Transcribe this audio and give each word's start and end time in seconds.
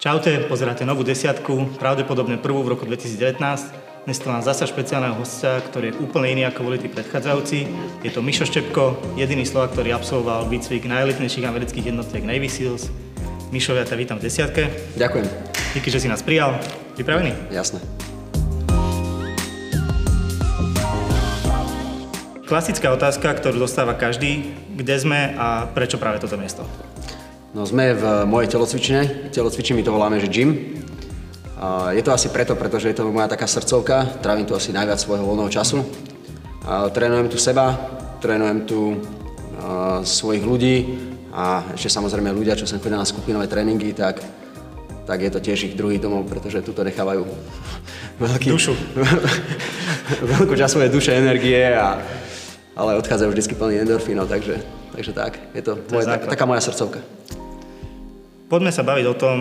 Čaute, 0.00 0.48
pozeráte 0.48 0.88
novú 0.88 1.04
desiatku, 1.04 1.76
pravdepodobne 1.76 2.40
prvú 2.40 2.64
v 2.64 2.72
roku 2.72 2.88
2019. 2.88 3.36
Dnes 4.08 4.16
tu 4.16 4.32
mám 4.32 4.40
zasa 4.40 4.64
špeciálneho 4.64 5.12
hostia, 5.12 5.60
ktorý 5.60 5.92
je 5.92 5.98
úplne 6.00 6.32
iný 6.32 6.48
ako 6.48 6.72
boli 6.72 6.80
tí 6.80 6.88
predchádzajúci. 6.88 7.68
Je 8.00 8.08
to 8.08 8.24
Mišo 8.24 8.48
Štepko, 8.48 8.96
jediný 9.20 9.44
Slovak, 9.44 9.76
ktorý 9.76 9.92
absolvoval 9.92 10.48
výcvik 10.48 10.88
najelitnejších 10.88 11.44
amerických 11.44 11.92
jednotiek 11.92 12.24
Navy 12.24 12.48
Seals. 12.48 12.88
Mišo, 13.52 13.76
ja 13.76 13.84
ťa 13.84 14.00
vítam 14.00 14.16
v 14.16 14.24
desiatke. 14.24 14.72
Ďakujem. 14.96 15.28
Díky, 15.76 15.92
že 15.92 16.00
si 16.00 16.08
nás 16.08 16.24
prijal. 16.24 16.56
Pripravený? 16.96 17.36
Jasné. 17.52 17.84
Klasická 22.48 22.88
otázka, 22.88 23.36
ktorú 23.36 23.68
dostáva 23.68 23.92
každý. 24.00 24.56
Kde 24.80 24.96
sme 24.96 25.36
a 25.36 25.68
prečo 25.68 26.00
práve 26.00 26.24
toto 26.24 26.40
miesto? 26.40 26.64
No 27.50 27.66
sme 27.66 27.98
v 27.98 28.30
mojej 28.30 28.54
telocvične. 28.54 29.30
Telocvične 29.34 29.74
my 29.74 29.82
to 29.82 29.90
voláme, 29.90 30.22
že 30.22 30.30
gym. 30.30 30.78
A 31.58 31.90
je 31.90 31.98
to 32.06 32.14
asi 32.14 32.30
preto, 32.30 32.54
pretože 32.54 32.86
je 32.86 32.94
to 32.94 33.10
moja 33.10 33.26
taká 33.26 33.50
srdcovka. 33.50 34.22
Trávim 34.22 34.46
tu 34.46 34.54
asi 34.54 34.70
najviac 34.70 35.02
svojho 35.02 35.26
voľného 35.26 35.50
času. 35.50 35.82
A 36.62 36.86
trénujem 36.94 37.26
tu 37.26 37.42
seba, 37.42 37.74
trénujem 38.22 38.58
tu 38.70 38.80
a, 39.58 39.98
svojich 40.06 40.46
ľudí 40.46 40.76
a 41.34 41.74
ešte 41.74 41.90
samozrejme 41.90 42.30
ľudia, 42.30 42.54
čo 42.54 42.70
sem 42.70 42.78
chodia 42.78 43.02
na 43.02 43.08
skupinové 43.08 43.50
tréningy, 43.50 43.98
tak, 43.98 44.22
tak 45.02 45.18
je 45.18 45.30
to 45.34 45.42
tiež 45.42 45.72
ich 45.72 45.74
druhý 45.74 45.98
domov, 45.98 46.30
pretože 46.30 46.62
tu 46.62 46.70
nechávajú 46.70 47.26
veľký, 48.30 48.48
Dušu. 48.54 48.76
veľkú 50.38 50.54
svojej 50.54 50.92
duše, 50.92 51.18
energie, 51.18 51.74
a, 51.74 51.98
ale 52.78 52.94
odchádzajú 53.00 53.28
vždy 53.34 53.42
plný 53.58 53.74
endorfínov, 53.82 54.28
takže, 54.30 54.62
takže 54.94 55.12
tak, 55.16 55.32
je 55.56 55.62
to, 55.64 55.80
To 55.80 55.80
je 55.80 55.94
moje, 55.96 56.06
tak, 56.06 56.20
základ. 56.22 56.30
taká 56.30 56.44
moja 56.46 56.62
srdcovka. 56.62 57.00
Poďme 58.50 58.74
sa 58.74 58.82
baviť 58.82 59.06
o 59.06 59.14
tom, 59.14 59.36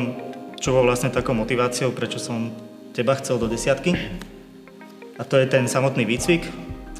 čo 0.61 0.69
bolo 0.69 0.93
vlastne 0.93 1.09
takou 1.09 1.33
motiváciou, 1.33 1.89
prečo 1.97 2.21
som 2.21 2.53
teba 2.93 3.17
chcel 3.17 3.41
do 3.41 3.49
desiatky. 3.49 3.97
A 5.17 5.25
to 5.25 5.33
je 5.41 5.49
ten 5.49 5.65
samotný 5.65 6.05
výcvik. 6.05 6.45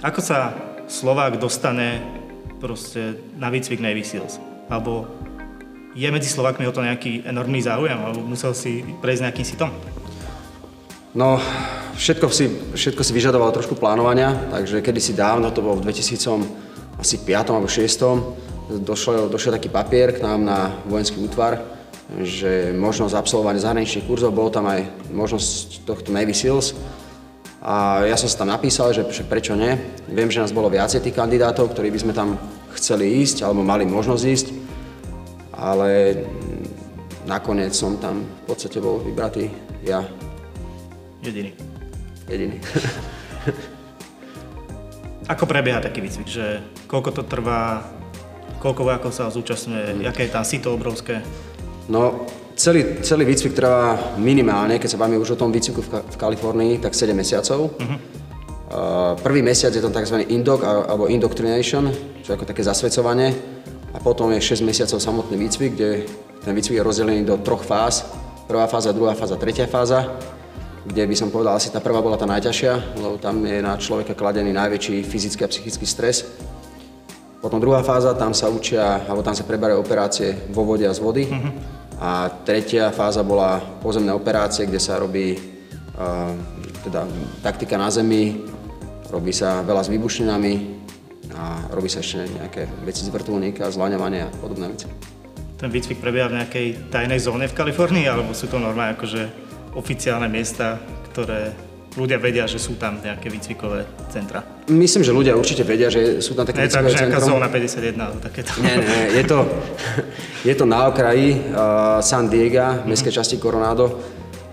Ako 0.01 0.17
sa 0.17 0.57
Slovák 0.89 1.37
dostane 1.37 2.01
proste 2.57 3.13
na 3.37 3.53
výcvik 3.53 3.77
Navy 3.77 4.01
Seals? 4.01 4.41
Alebo 4.73 5.05
je 5.93 6.09
medzi 6.09 6.33
Slovákmi 6.33 6.65
o 6.65 6.73
to 6.73 6.81
nejaký 6.81 7.29
enormný 7.29 7.61
záujem? 7.61 8.01
Alebo 8.01 8.25
musel 8.25 8.57
si 8.57 8.81
prejsť 8.81 9.29
nejakým 9.29 9.45
sitom? 9.45 9.69
No, 11.13 11.37
všetko 11.93 12.25
si, 12.33 12.49
všetko 12.73 13.05
si 13.05 13.11
vyžadovalo 13.13 13.53
trošku 13.53 13.77
plánovania, 13.77 14.33
takže 14.49 14.81
kedysi 14.81 15.13
dávno, 15.13 15.53
to 15.53 15.61
bolo 15.61 15.77
v 15.77 15.93
2000 15.93 16.25
asi 16.97 17.21
5. 17.21 17.53
alebo 17.53 17.69
6. 17.69 18.81
Došiel, 18.81 19.29
došiel 19.29 19.53
taký 19.53 19.69
papier 19.69 20.17
k 20.17 20.25
nám 20.25 20.41
na 20.41 20.73
vojenský 20.89 21.21
útvar, 21.21 21.77
že 22.17 22.73
možnosť 22.73 23.13
absolvovania 23.13 23.61
zahraničných 23.61 24.09
kurzov, 24.09 24.33
bolo 24.33 24.49
tam 24.49 24.65
aj 24.65 24.81
možnosť 25.13 25.85
tohto 25.85 26.09
Navy 26.09 26.33
Seals. 26.33 26.73
A 27.61 28.07
ja 28.07 28.15
som 28.15 28.25
sa 28.25 28.41
tam 28.41 28.49
napísal, 28.55 28.95
že, 28.95 29.05
prečo 29.27 29.53
nie. 29.53 29.77
Viem, 30.09 30.31
že 30.31 30.41
nás 30.41 30.55
bolo 30.55 30.71
viacej 30.71 31.05
tých 31.05 31.13
kandidátov, 31.13 31.75
ktorí 31.75 31.91
by 31.93 31.99
sme 32.01 32.13
tam 32.15 32.39
chceli 32.73 33.21
ísť, 33.21 33.45
alebo 33.45 33.61
mali 33.61 33.85
možnosť 33.85 34.23
ísť. 34.25 34.47
Ale 35.53 36.23
mm, 36.23 36.65
nakoniec 37.27 37.75
som 37.75 37.99
tam 37.99 38.23
v 38.23 38.43
podstate 38.47 38.79
bol 38.79 39.03
vybratý 39.03 39.51
ja 39.83 40.07
Jediný. 41.19 41.51
jediný. 42.31 42.57
Ako 45.31 45.43
prebieha 45.45 45.83
taký 45.83 45.99
výcvik? 45.99 46.25
Že 46.31 46.45
koľko 46.87 47.09
to 47.11 47.23
trvá? 47.27 47.83
Koľko 48.63 48.81
vojakov 48.87 49.11
sa 49.11 49.27
zúčastňuje? 49.27 50.03
Jaké 50.03 50.25
je 50.25 50.33
tam 50.33 50.47
sito 50.47 50.71
obrovské? 50.71 51.21
No, 51.89 52.29
celý, 52.53 53.01
celý 53.01 53.25
výcvik 53.25 53.57
trvá 53.57 54.13
minimálne, 54.21 54.77
keď 54.77 54.89
sa 54.93 55.01
bavíme 55.01 55.17
už 55.17 55.33
o 55.33 55.39
tom 55.41 55.49
výcviku 55.49 55.81
v, 55.81 55.89
v 56.05 56.15
Kalifornii, 56.15 56.77
tak 56.77 56.93
7 56.93 57.17
mesiacov. 57.17 57.73
Uh-huh. 57.73 57.97
Uh, 58.69 59.17
prvý 59.25 59.41
mesiac 59.41 59.73
je 59.73 59.81
tam 59.81 59.89
tzv. 59.89 60.21
indok 60.29 60.61
alebo 60.61 61.09
indoctrination, 61.09 61.89
čo 62.21 62.29
je 62.29 62.37
ako 62.37 62.45
také 62.45 62.61
zasvedcovanie. 62.61 63.33
A 63.89 63.97
potom 63.97 64.29
je 64.29 64.37
6 64.37 64.61
mesiacov 64.61 65.01
samotný 65.01 65.35
výcvik, 65.41 65.73
kde 65.73 66.05
ten 66.45 66.53
výcvik 66.53 66.77
je 66.77 66.85
rozdelený 66.85 67.25
do 67.25 67.41
troch 67.41 67.65
fáz. 67.65 68.05
Prvá 68.45 68.69
fáza, 68.69 68.93
druhá 68.93 69.17
fáza, 69.17 69.33
tretia 69.35 69.65
fáza 69.65 70.05
kde 70.89 71.05
by 71.05 71.15
som 71.15 71.29
povedal, 71.29 71.53
asi 71.53 71.69
tá 71.69 71.77
prvá 71.83 72.01
bola 72.01 72.17
tá 72.17 72.25
najťažšia, 72.25 72.97
lebo 72.97 73.21
tam 73.21 73.45
je 73.45 73.61
na 73.61 73.77
človeka 73.77 74.17
kladený 74.17 74.49
najväčší 74.57 75.05
fyzický 75.05 75.45
a 75.45 75.51
psychický 75.51 75.85
stres. 75.85 76.25
Potom 77.39 77.61
druhá 77.61 77.85
fáza, 77.85 78.11
tam 78.17 78.33
sa 78.33 78.51
učia, 78.51 79.05
alebo 79.07 79.23
tam 79.23 79.37
sa 79.37 79.47
preberajú 79.47 79.79
operácie 79.79 80.35
vo 80.51 80.65
vode 80.67 80.83
a 80.83 80.91
z 80.91 80.99
vody. 80.99 81.23
A 81.99 82.31
tretia 82.47 82.95
fáza 82.95 83.27
bola 83.27 83.59
pozemné 83.83 84.15
operácie, 84.15 84.63
kde 84.63 84.79
sa 84.79 84.95
robí 84.95 85.35
teda, 86.87 87.03
taktika 87.43 87.75
na 87.75 87.91
zemi, 87.91 88.39
robí 89.11 89.35
sa 89.35 89.59
veľa 89.67 89.83
s 89.83 89.91
výbušninami 89.91 90.53
a 91.35 91.67
robí 91.75 91.91
sa 91.91 91.99
ešte 91.99 92.23
nejaké 92.39 92.71
veci 92.87 93.03
z 93.03 93.11
vrtulníka, 93.11 93.67
zlaňovanie 93.67 94.23
a 94.23 94.31
podobné 94.31 94.71
veci. 94.71 94.87
Ten 95.59 95.67
výcvik 95.67 95.99
prebieha 95.99 96.31
v 96.31 96.39
nejakej 96.39 96.87
tajnej 96.87 97.19
zóne 97.19 97.51
v 97.51 97.57
Kalifornii, 97.59 98.07
alebo 98.07 98.31
sú 98.31 98.47
to 98.47 98.63
normálne 98.63 98.95
akože 98.95 99.27
oficiálne 99.75 100.31
miesta, 100.31 100.79
ktoré 101.11 101.51
ľudia 101.97 102.21
vedia, 102.21 102.45
že 102.45 102.61
sú 102.61 102.77
tam 102.77 103.01
nejaké 103.01 103.29
výcvikové 103.29 103.85
centra? 104.13 104.45
Myslím, 104.69 105.01
že 105.01 105.15
ľudia 105.15 105.33
určite 105.33 105.65
vedia, 105.65 105.89
že 105.89 106.21
sú 106.21 106.37
tam 106.37 106.45
také 106.45 106.61
Nie 106.61 106.69
je 106.69 106.77
výcvikové 106.77 106.91
že 106.93 106.99
nejaká 107.01 107.19
centrum. 107.21 107.39
zóna 107.41 107.47
51 107.49 107.97
alebo 107.97 108.19
takéto. 108.21 108.51
Nie, 108.61 108.75
nie, 108.77 109.03
je 109.17 109.23
to, 109.25 109.39
je 110.49 110.53
to 110.53 110.65
na 110.69 110.79
okraji 110.85 111.29
uh, 111.33 111.97
San 112.05 112.29
Diego, 112.29 112.85
mestskej 112.85 113.13
časti 113.17 113.41
Coronado 113.41 113.97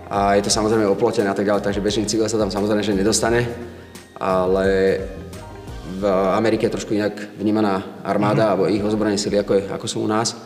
a 0.09 0.39
je 0.39 0.41
to 0.41 0.49
samozrejme 0.49 0.87
oplotené 0.87 1.27
a 1.29 1.35
tak 1.35 1.45
ďalej, 1.45 1.61
takže 1.67 1.83
bežný 1.83 2.07
cyklista 2.07 2.39
tam 2.39 2.49
samozrejme 2.49 2.79
že 2.79 2.95
nedostane, 2.95 3.43
ale 4.15 4.97
v 5.97 6.03
Amerike 6.37 6.69
je 6.69 6.75
trošku 6.77 6.93
inak 6.93 7.37
vnímaná 7.41 8.01
armáda 8.05 8.53
alebo 8.53 8.69
ich 8.69 8.83
ozbrojené 8.83 9.17
sily, 9.17 9.41
ako, 9.41 9.51
je, 9.57 9.63
ako 9.71 9.85
sú 9.89 9.97
u 10.05 10.09
nás. 10.09 10.37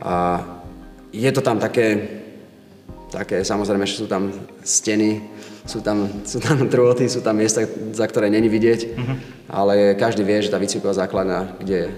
A 0.00 0.40
je 1.12 1.30
to 1.32 1.44
tam 1.44 1.60
také, 1.60 2.08
také 3.10 3.42
samozrejme, 3.46 3.86
že 3.86 4.02
sú 4.02 4.06
tam 4.06 4.32
steny, 4.62 5.22
sú 5.66 5.82
tam, 5.82 6.22
sú 6.22 6.38
tam 6.38 6.66
trôty, 6.70 7.10
sú 7.10 7.20
tam 7.20 7.38
miesta, 7.38 7.66
za 7.92 8.06
ktoré 8.06 8.30
není 8.30 8.46
vidieť, 8.46 8.98
ale 9.50 9.98
každý 9.98 10.22
vie, 10.22 10.42
že 10.42 10.50
tá 10.50 10.58
výcviková 10.58 10.94
základná, 10.94 11.54
kde 11.58 11.76
je. 11.76 11.90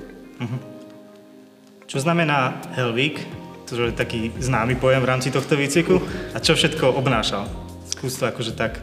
Čo 1.89 2.05
znamená 2.05 2.61
Helvík? 2.77 3.25
To 3.69 3.89
je 3.89 3.93
taký 3.93 4.33
známy 4.41 4.81
pojem 4.81 5.05
v 5.05 5.09
rámci 5.09 5.29
tohto 5.29 5.53
výcviku. 5.57 6.01
A 6.33 6.41
čo 6.41 6.57
všetko 6.57 6.97
obnášal? 6.97 7.45
Skús 7.89 8.17
to 8.17 8.25
akože 8.25 8.57
tak, 8.57 8.81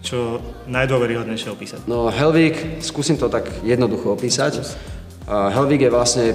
čo 0.00 0.40
najdôveryhodnejšie 0.68 1.52
opísať. 1.52 1.80
No 1.88 2.08
Helvík, 2.12 2.80
skúsim 2.84 3.16
to 3.16 3.32
tak 3.32 3.48
jednoducho 3.64 4.12
opísať. 4.12 4.60
Uh, 5.24 5.52
Helvík 5.52 5.84
je 5.84 5.92
vlastne 5.92 6.26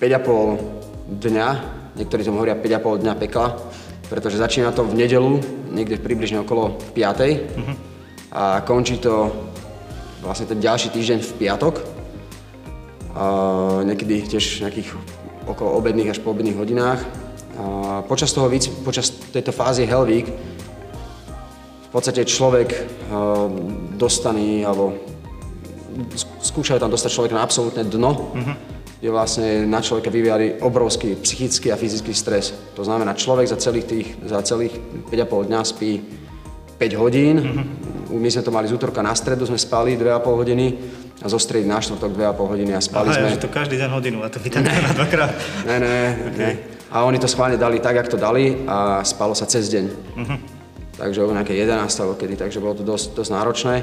5,5 0.00 1.20
dňa, 1.24 1.48
niektorí 2.00 2.20
tomu 2.24 2.40
hovoria 2.40 2.56
5,5 2.56 3.04
dňa 3.04 3.14
pekla, 3.16 3.46
pretože 4.06 4.38
začína 4.38 4.70
to 4.72 4.86
v 4.86 4.94
nedelu, 4.94 5.40
niekde 5.74 5.98
približne 5.98 6.40
okolo 6.42 6.78
5. 6.94 8.32
a 8.32 8.60
končí 8.62 8.98
to 9.02 9.32
vlastne 10.22 10.46
ten 10.46 10.58
ďalší 10.62 10.90
týždeň 10.90 11.18
v 11.22 11.32
piatok. 11.38 11.74
Uh, 13.16 13.80
niekedy 13.88 14.28
tiež 14.28 14.60
v 14.60 14.62
nejakých 14.68 14.88
okolo 15.48 15.78
obedných 15.80 16.12
až 16.12 16.18
po 16.20 16.36
hodinách. 16.36 17.00
Uh, 17.56 18.04
počas, 18.04 18.34
toho, 18.36 18.52
počas 18.84 19.08
tejto 19.32 19.54
fázy 19.54 19.88
Helvík 19.88 20.28
v 21.86 21.88
podstate 21.88 22.28
človek 22.28 22.68
uh, 23.08 23.48
dostaný, 23.96 24.68
alebo 24.68 24.92
sk- 26.12 26.28
skúšajú 26.44 26.76
tam 26.76 26.92
dostať 26.92 27.08
človeka 27.08 27.38
na 27.40 27.46
absolútne 27.46 27.88
dno, 27.88 28.36
kde 29.00 29.08
vlastne 29.12 29.68
na 29.68 29.84
človeka 29.84 30.08
vyvíjali 30.08 30.64
obrovský 30.64 31.20
psychický 31.20 31.68
a 31.68 31.76
fyzický 31.76 32.16
stres. 32.16 32.56
To 32.74 32.84
znamená, 32.84 33.12
človek 33.12 33.44
za 33.48 33.60
celých, 33.60 33.84
tých, 33.84 34.08
za 34.24 34.40
celých 34.40 34.72
5,5 35.12 35.48
dňa 35.52 35.60
spí 35.64 35.90
5 36.80 37.00
hodín. 37.00 37.36
My 38.08 38.28
sme 38.32 38.42
to 38.44 38.52
mali 38.52 38.68
z 38.68 38.76
útorka 38.76 39.04
na 39.04 39.12
stredu, 39.12 39.44
sme 39.44 39.60
spali 39.60 40.00
2,5 40.00 40.40
hodiny 40.40 40.66
a 41.20 41.26
zo 41.28 41.40
stredy 41.40 41.68
na 41.68 41.80
štvrtok 41.80 42.12
2,5 42.12 42.52
hodiny 42.52 42.72
a 42.76 42.80
spali 42.80 43.08
Aha, 43.12 43.16
sme... 43.20 43.28
že 43.36 43.44
to 43.44 43.52
každý 43.52 43.76
deň 43.80 43.90
hodinu 43.92 44.18
a 44.24 44.28
to 44.28 44.40
tak 44.40 44.64
na 44.64 44.92
dvakrát. 45.00 45.32
Ne, 45.68 45.76
ne, 45.80 45.96
ne. 46.36 46.50
A 46.92 47.04
oni 47.04 47.18
to 47.20 47.28
schválne 47.28 47.60
dali 47.60 47.80
tak, 47.80 47.96
jak 48.00 48.08
to 48.08 48.16
dali 48.16 48.64
a 48.64 49.04
spalo 49.04 49.36
sa 49.36 49.44
cez 49.44 49.68
deň. 49.68 49.84
Takže 50.96 51.20
o 51.24 51.32
nejaké 51.32 51.52
11 51.52 51.84
alebo 52.00 52.16
kedy, 52.16 52.40
takže 52.40 52.60
bolo 52.60 52.80
to 52.80 52.84
dosť, 52.84 53.12
dosť 53.12 53.30
náročné. 53.32 53.74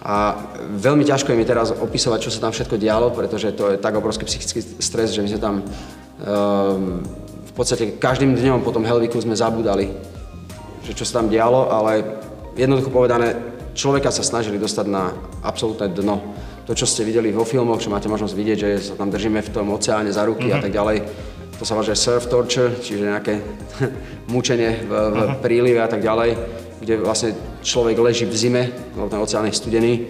A 0.00 0.32
veľmi 0.80 1.04
ťažko 1.04 1.34
je 1.34 1.38
mi 1.38 1.44
teraz 1.44 1.76
opisovať, 1.76 2.18
čo 2.24 2.32
sa 2.32 2.48
tam 2.48 2.56
všetko 2.56 2.80
dialo, 2.80 3.12
pretože 3.12 3.52
to 3.52 3.74
je 3.74 3.76
tak 3.76 3.98
obrovský 3.98 4.24
psychický 4.24 4.64
stres, 4.80 5.12
že 5.12 5.20
my 5.20 5.28
sme 5.28 5.40
tam 5.42 5.54
um, 5.60 7.04
v 7.44 7.52
podstate 7.52 8.00
každým 8.00 8.32
dňom 8.32 8.64
po 8.64 8.72
tom 8.72 8.86
Helviku 8.86 9.20
sme 9.20 9.36
zabudali, 9.36 9.92
že 10.86 10.96
čo 10.96 11.04
sa 11.04 11.20
tam 11.20 11.28
dialo, 11.28 11.68
ale 11.68 12.06
jednoducho 12.56 12.88
povedané, 12.88 13.36
človeka 13.76 14.08
sa 14.08 14.24
snažili 14.24 14.56
dostať 14.56 14.86
na 14.88 15.12
absolútne 15.44 15.92
dno. 15.92 16.22
To, 16.64 16.72
čo 16.72 16.86
ste 16.86 17.02
videli 17.02 17.34
vo 17.34 17.44
filmoch, 17.44 17.82
čo 17.82 17.90
máte 17.90 18.06
možnosť 18.06 18.34
vidieť, 18.36 18.58
že 18.58 18.70
sa 18.80 18.94
tam 18.94 19.10
držíme 19.10 19.42
v 19.42 19.52
tom 19.52 19.68
oceáne 19.74 20.14
za 20.14 20.22
ruky 20.22 20.48
mm-hmm. 20.48 20.60
a 20.60 20.64
tak 20.64 20.72
ďalej, 20.72 20.96
to 21.60 21.68
sa 21.68 21.76
volá, 21.76 21.84
že 21.84 22.00
surf 22.00 22.24
torture, 22.24 22.72
čiže 22.72 23.04
nejaké 23.04 23.36
mučenie 24.32 24.80
v, 24.88 24.92
v 25.12 25.20
prílive 25.44 25.84
a 25.84 25.92
tak 25.92 26.00
ďalej, 26.00 26.32
kde 26.80 27.04
vlastne 27.04 27.36
človek 27.60 28.00
leží 28.00 28.24
v 28.24 28.32
zime, 28.32 28.62
lebo 28.96 29.12
ten 29.12 29.20
oceán 29.20 29.44
je 29.44 29.60
studený, 29.60 30.08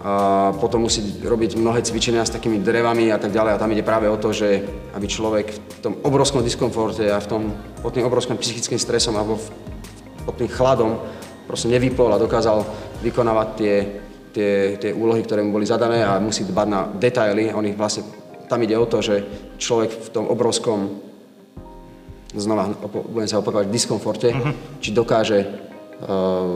a 0.00 0.52
potom 0.56 0.88
musí 0.88 1.20
robiť 1.20 1.60
mnohé 1.60 1.84
cvičenia 1.84 2.24
s 2.24 2.32
takými 2.32 2.64
drevami 2.64 3.12
a 3.12 3.20
tak 3.20 3.36
ďalej. 3.36 3.52
A 3.52 3.60
tam 3.60 3.68
ide 3.68 3.84
práve 3.84 4.08
o 4.08 4.16
to, 4.16 4.32
že 4.32 4.64
aby 4.96 5.04
človek 5.04 5.52
v 5.52 5.80
tom 5.84 5.94
obrovskom 6.00 6.40
diskomforte 6.40 7.04
a 7.04 7.20
v 7.20 7.28
tom, 7.28 7.42
pod 7.84 7.92
tým 7.92 8.08
obrovským 8.08 8.40
psychickým 8.40 8.80
stresom 8.80 9.20
alebo 9.20 9.36
v, 9.36 9.44
pod 10.24 10.40
tým 10.40 10.48
chladom 10.48 11.04
proste 11.44 11.68
nevyplol 11.68 12.16
a 12.16 12.22
dokázal 12.22 12.64
vykonávať 13.04 13.48
tie, 13.60 13.76
tie, 14.32 14.52
tie 14.80 14.90
úlohy, 14.96 15.20
ktoré 15.20 15.44
mu 15.44 15.52
boli 15.52 15.68
zadané 15.68 16.00
a 16.00 16.16
musí 16.16 16.48
dbať 16.48 16.68
na 16.72 16.88
detaily. 16.96 17.52
On 17.52 17.64
ich 17.68 17.76
vlastne, 17.76 18.08
tam 18.48 18.64
ide 18.64 18.80
o 18.80 18.88
to, 18.88 19.04
že 19.04 19.20
človek 19.60 19.92
v 19.92 20.08
tom 20.08 20.24
obrovskom 20.26 21.04
znova 22.32 22.72
budem 23.12 23.28
sa 23.28 23.44
opakovať, 23.44 23.68
diskomforte, 23.68 24.32
uh-huh. 24.32 24.80
či 24.80 24.96
dokáže 24.96 25.68
Eh, 26.00 26.08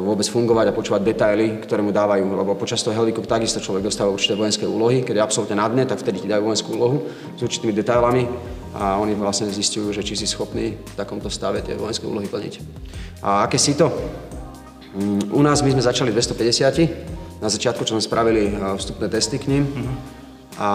vôbec 0.09 0.25
fungovať 0.25 0.73
a 0.73 0.77
počúvať 0.77 1.05
detaily, 1.05 1.61
ktoré 1.61 1.85
mu 1.85 1.93
dávajú, 1.93 2.25
lebo 2.33 2.56
počas 2.56 2.81
toho 2.81 2.97
heliku 2.97 3.21
takisto 3.21 3.61
človek 3.61 3.85
dostáva 3.85 4.09
určité 4.09 4.33
vojenské 4.33 4.65
úlohy, 4.65 5.05
keď 5.05 5.21
je 5.21 5.27
absolútne 5.29 5.61
na 5.61 5.69
dne, 5.69 5.85
tak 5.85 6.01
vtedy 6.01 6.25
ti 6.25 6.29
dajú 6.33 6.49
vojenskú 6.49 6.73
úlohu 6.73 7.05
s 7.37 7.45
určitými 7.45 7.77
detailami 7.77 8.25
a 8.73 8.97
oni 8.97 9.12
vlastne 9.12 9.53
zistujú, 9.53 9.93
že 9.93 10.01
či 10.01 10.17
si 10.17 10.25
schopný 10.25 10.81
v 10.81 10.95
takomto 10.97 11.29
stave 11.29 11.61
tie 11.61 11.77
vojenské 11.77 12.09
úlohy 12.09 12.25
plniť. 12.25 12.55
A 13.21 13.45
aké 13.45 13.61
si 13.61 13.77
to? 13.77 13.93
Mm, 14.97 15.37
u 15.37 15.45
nás 15.45 15.61
my 15.61 15.77
sme 15.77 15.85
začali 15.85 16.09
250 16.09 17.45
na 17.45 17.53
začiatku, 17.53 17.85
čo 17.85 18.01
sme 18.01 18.09
spravili 18.09 18.49
eh, 18.49 18.81
vstupné 18.81 19.12
testy 19.12 19.37
k 19.37 19.53
ním. 19.53 19.69
Uh-huh. 19.69 20.24
A 20.59 20.69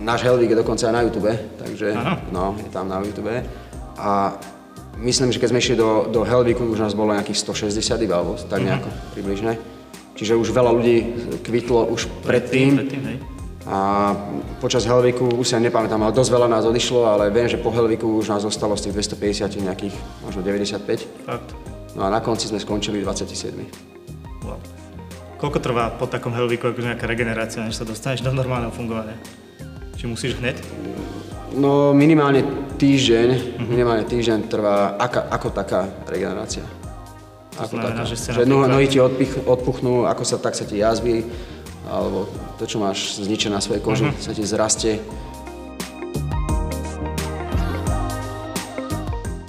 náš 0.00 0.22
Helvik 0.26 0.52
je 0.52 0.60
dokonca 0.60 0.84
aj 0.84 0.94
na 0.94 1.02
YouTube, 1.04 1.32
takže 1.56 1.96
uh-huh. 1.96 2.28
no, 2.28 2.56
je 2.60 2.68
tam 2.68 2.88
na 2.88 3.00
YouTube. 3.00 3.32
A 3.96 4.36
Myslím, 5.02 5.32
že 5.32 5.40
keď 5.40 5.48
sme 5.50 5.58
išli 5.58 5.74
do, 5.74 6.06
do 6.12 6.20
Helviku, 6.20 6.68
už 6.68 6.78
nás 6.78 6.92
bolo 6.92 7.16
nejakých 7.16 7.40
160 7.40 8.06
iba, 8.06 8.20
alebo 8.20 8.36
tak 8.36 8.60
mhm. 8.60 8.66
nejako 8.68 8.88
mm-hmm. 8.92 9.12
približne. 9.16 9.52
Čiže 10.14 10.36
už 10.36 10.52
veľa 10.52 10.68
ľudí 10.68 10.96
kvitlo 11.40 11.88
už 11.88 12.06
predtým. 12.22 12.76
predtým 12.76 13.32
a 13.62 14.10
počas 14.58 14.82
Helviku, 14.82 15.38
už 15.38 15.46
si 15.46 15.54
nepamätám, 15.54 16.02
ale 16.02 16.10
dosť 16.10 16.34
veľa 16.34 16.48
nás 16.50 16.66
odišlo, 16.66 17.06
ale 17.06 17.30
viem, 17.30 17.46
že 17.46 17.62
po 17.62 17.70
Helviku 17.70 18.18
už 18.18 18.34
nás 18.34 18.42
zostalo 18.42 18.74
z 18.74 18.90
tých 18.90 19.14
250 19.14 19.62
nejakých, 19.62 19.94
možno 20.26 20.42
95. 20.42 20.82
Fakt. 21.22 21.54
No 21.94 22.02
a 22.02 22.10
na 22.10 22.18
konci 22.18 22.50
sme 22.50 22.58
skončili 22.58 23.06
27. 23.06 24.01
Koľko 25.42 25.58
trvá 25.58 25.90
po 25.90 26.06
takom 26.06 26.30
Helviku 26.30 26.70
ako 26.70 26.86
nejaká 26.86 27.02
regenerácia, 27.02 27.66
než 27.66 27.74
sa 27.74 27.82
dostaneš 27.82 28.22
do 28.22 28.30
normálneho 28.30 28.70
fungovania? 28.70 29.18
Či 29.98 30.06
musíš 30.06 30.38
hneď? 30.38 30.62
No 31.58 31.90
minimálne 31.90 32.46
týždeň, 32.78 33.28
mm-hmm. 33.34 33.66
minimálne 33.66 34.06
týždeň 34.06 34.46
trvá 34.46 34.94
aká, 34.94 35.26
ako 35.34 35.50
taká 35.50 35.90
regenerácia. 36.06 36.62
Ako 37.58 37.74
znamená, 37.74 38.06
taká. 38.06 38.14
že, 38.14 38.16
že 38.22 38.46
napríklad... 38.46 38.70
nohy 38.70 38.86
ti 38.86 39.02
odpich, 39.02 39.32
odpuchnú, 39.42 40.06
ako 40.06 40.22
sa, 40.22 40.38
tak 40.38 40.54
sa 40.54 40.62
ti 40.62 40.78
jazvy, 40.78 41.26
alebo 41.90 42.30
to, 42.62 42.62
čo 42.62 42.78
máš 42.78 43.18
zničené 43.18 43.58
na 43.58 43.62
svojej 43.66 43.82
koži, 43.82 44.14
mm-hmm. 44.14 44.22
sa 44.22 44.30
ti 44.30 44.46
zrastie. 44.46 45.02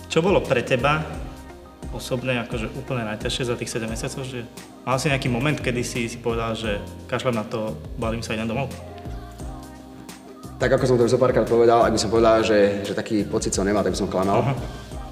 Čo 0.09 0.25
bolo 0.25 0.41
pre 0.41 0.65
teba 0.65 1.05
osobne 1.93 2.41
akože 2.41 2.81
úplne 2.81 3.05
najťažšie 3.13 3.43
za 3.45 3.53
tých 3.53 3.69
7 3.69 3.85
mesiacov? 3.85 4.25
Že 4.25 4.72
mal 4.83 4.99
si 4.99 5.07
nejaký 5.11 5.31
moment, 5.31 5.55
kedy 5.55 5.81
si 5.83 6.07
si 6.11 6.19
povedal, 6.19 6.55
že 6.55 6.79
kašľam 7.07 7.35
na 7.39 7.45
to, 7.47 7.75
balím 7.99 8.23
sa, 8.23 8.35
idem 8.35 8.47
domov? 8.47 8.71
tak 10.63 10.79
ako 10.79 10.87
som 10.87 10.95
to 10.95 11.03
už 11.03 11.11
zo 11.11 11.19
párkrát 11.19 11.43
povedal, 11.43 11.83
ak 11.83 11.91
by 11.91 11.99
som 11.99 12.07
povedal, 12.07 12.39
že, 12.39 12.87
že 12.87 12.95
taký 12.95 13.27
pocit 13.27 13.51
som 13.51 13.67
nemá, 13.67 13.83
tak 13.83 13.91
by 13.91 13.99
som 13.99 14.07
klamal. 14.07 14.47
Aha. 14.47 14.55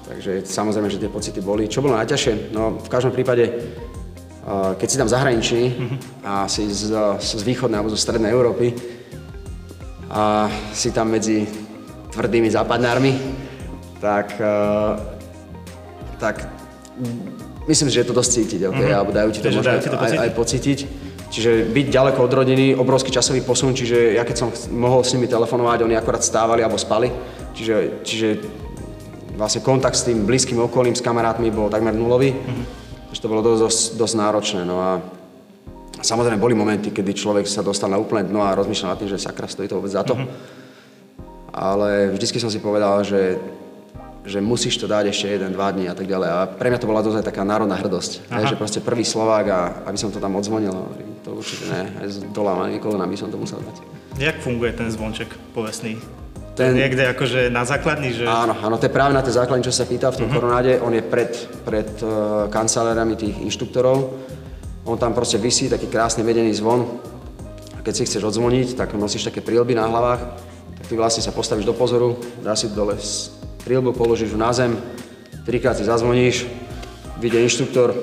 Takže 0.08 0.48
samozrejme, 0.48 0.88
že 0.88 0.96
tie 0.96 1.12
pocity 1.12 1.44
boli. 1.44 1.68
Čo 1.68 1.84
bolo 1.84 2.00
najťažšie? 2.00 2.56
No 2.56 2.80
v 2.80 2.88
každom 2.88 3.12
prípade, 3.12 3.52
keď 4.80 4.88
si 4.88 4.96
tam 4.96 5.12
zahraničný 5.12 5.64
uh-huh. 5.68 5.98
a 6.24 6.32
si 6.48 6.64
z, 6.72 6.96
z 7.20 7.42
východnej 7.44 7.84
alebo 7.84 7.92
zo 7.92 8.00
strednej 8.00 8.32
Európy 8.32 8.72
a 10.08 10.48
si 10.72 10.88
tam 10.88 11.12
medzi 11.12 11.44
tvrdými 12.16 12.48
západnármi, 12.48 13.12
tak, 14.00 14.32
tak 16.16 16.48
myslím, 17.68 17.88
že 17.90 18.00
je 18.02 18.06
to 18.08 18.14
dosť 18.14 18.30
cítiť, 18.32 18.60
okay? 18.70 18.88
uh-huh. 18.90 18.98
alebo 18.98 19.10
dajú 19.14 19.28
ti 19.30 19.40
to 19.42 19.50
možno 19.50 19.78
aj, 19.78 20.18
aj 20.18 20.30
pocítiť. 20.34 20.78
Čiže 21.32 21.72
byť 21.72 21.86
ďaleko 21.88 22.20
od 22.20 22.32
rodiny, 22.32 22.76
obrovský 22.76 23.08
časový 23.08 23.40
posun, 23.40 23.72
čiže 23.72 24.20
ja 24.20 24.24
keď 24.26 24.36
som 24.36 24.48
mohol 24.68 25.00
s 25.00 25.16
nimi 25.16 25.24
telefonovať, 25.24 25.80
oni 25.80 25.96
akorát 25.96 26.20
stávali 26.20 26.60
alebo 26.60 26.76
spali. 26.76 27.08
Čiže, 27.56 28.04
čiže 28.04 28.28
vlastne 29.40 29.64
kontakt 29.64 29.96
s 29.96 30.04
tým 30.04 30.28
blízkym 30.28 30.60
okolím, 30.60 30.92
s 30.92 31.00
kamarátmi 31.00 31.48
bol 31.48 31.72
takmer 31.72 31.96
nulový. 31.96 32.36
Mm-hmm. 32.36 32.64
Takže 33.08 33.20
to 33.24 33.32
bolo 33.32 33.40
dosť, 33.40 33.64
dosť, 33.64 33.80
dosť 33.96 34.14
náročné. 34.20 34.60
No 34.68 34.76
a 34.76 35.00
samozrejme 36.04 36.36
boli 36.36 36.52
momenty, 36.52 36.92
kedy 36.92 37.16
človek 37.16 37.48
sa 37.48 37.64
dostal 37.64 37.88
na 37.88 37.96
úplne 37.96 38.28
dno 38.28 38.44
a 38.44 38.52
rozmýšľal 38.52 38.92
nad 38.92 39.00
tým, 39.00 39.08
že 39.08 39.16
sakra, 39.16 39.48
stojí 39.48 39.72
to 39.72 39.80
vôbec 39.80 39.92
za 39.92 40.04
to. 40.04 40.12
Mm-hmm. 40.12 40.60
Ale 41.52 42.12
vždycky 42.12 42.36
som 42.40 42.52
si 42.52 42.60
povedal, 42.60 43.00
že 43.08 43.40
že 44.22 44.38
musíš 44.38 44.78
to 44.78 44.86
dať 44.86 45.10
ešte 45.10 45.34
jeden, 45.34 45.50
dva 45.50 45.74
dní 45.74 45.90
a 45.90 45.94
tak 45.98 46.06
ďalej. 46.06 46.28
A 46.30 46.38
pre 46.46 46.70
mňa 46.70 46.78
to 46.78 46.86
bola 46.86 47.02
dosť 47.02 47.26
taká 47.26 47.42
národná 47.42 47.74
hrdosť, 47.74 48.30
hej, 48.30 48.54
že 48.54 48.56
proste 48.58 48.78
prvý 48.78 49.02
Slovák 49.02 49.44
a 49.50 49.60
aby 49.90 49.98
som 49.98 50.14
to 50.14 50.22
tam 50.22 50.38
odzvonil, 50.38 50.74
to 51.26 51.34
určite 51.34 51.66
ne, 51.70 51.82
aj 52.02 52.06
s 52.06 52.16
dolami 52.30 52.78
kolenami 52.78 53.18
som 53.18 53.30
to 53.30 53.38
musel 53.38 53.58
dať. 53.58 53.82
Jak 54.22 54.38
funguje 54.38 54.70
ten 54.78 54.86
zvonček 54.92 55.34
povestný? 55.54 55.98
Ten, 56.52 56.76
niekde 56.76 57.08
akože 57.16 57.48
na 57.48 57.64
základni, 57.64 58.12
že... 58.12 58.28
Áno, 58.28 58.52
áno, 58.52 58.76
to 58.76 58.84
je 58.84 58.92
práve 58.92 59.16
na 59.16 59.24
tej 59.24 59.40
základni, 59.40 59.64
čo 59.64 59.72
sa 59.72 59.88
pýta 59.88 60.12
v 60.12 60.20
tom 60.20 60.28
uh-huh. 60.28 60.36
koronáde. 60.36 60.76
On 60.84 60.92
je 60.92 61.00
pred, 61.00 61.32
pred 61.64 61.88
uh, 62.04 62.44
kancelárami 62.52 63.16
tých 63.16 63.40
inštruktorov. 63.40 64.12
On 64.84 65.00
tam 65.00 65.16
proste 65.16 65.40
vysí, 65.40 65.72
taký 65.72 65.88
krásny 65.88 66.20
vedený 66.20 66.52
zvon. 66.52 67.00
A 67.72 67.80
keď 67.80 67.94
si 67.96 68.04
chceš 68.04 68.28
odzvoniť, 68.28 68.76
tak 68.76 68.92
nosíš 68.92 69.32
také 69.32 69.40
prílby 69.40 69.72
na 69.72 69.88
hlavách. 69.88 70.20
Tak 70.76 70.84
ty 70.92 70.94
vlastne 71.00 71.24
sa 71.24 71.32
postavíš 71.32 71.64
do 71.64 71.72
pozoru, 71.72 72.20
dá 72.44 72.52
si 72.52 72.68
dole 72.68 73.00
prílbu 73.62 73.94
položíš 73.94 74.34
na 74.34 74.50
zem, 74.50 74.74
trikrát 75.46 75.78
si 75.78 75.86
zazvoníš, 75.86 76.46
vyjde 77.22 77.42
inštruktor, 77.46 77.94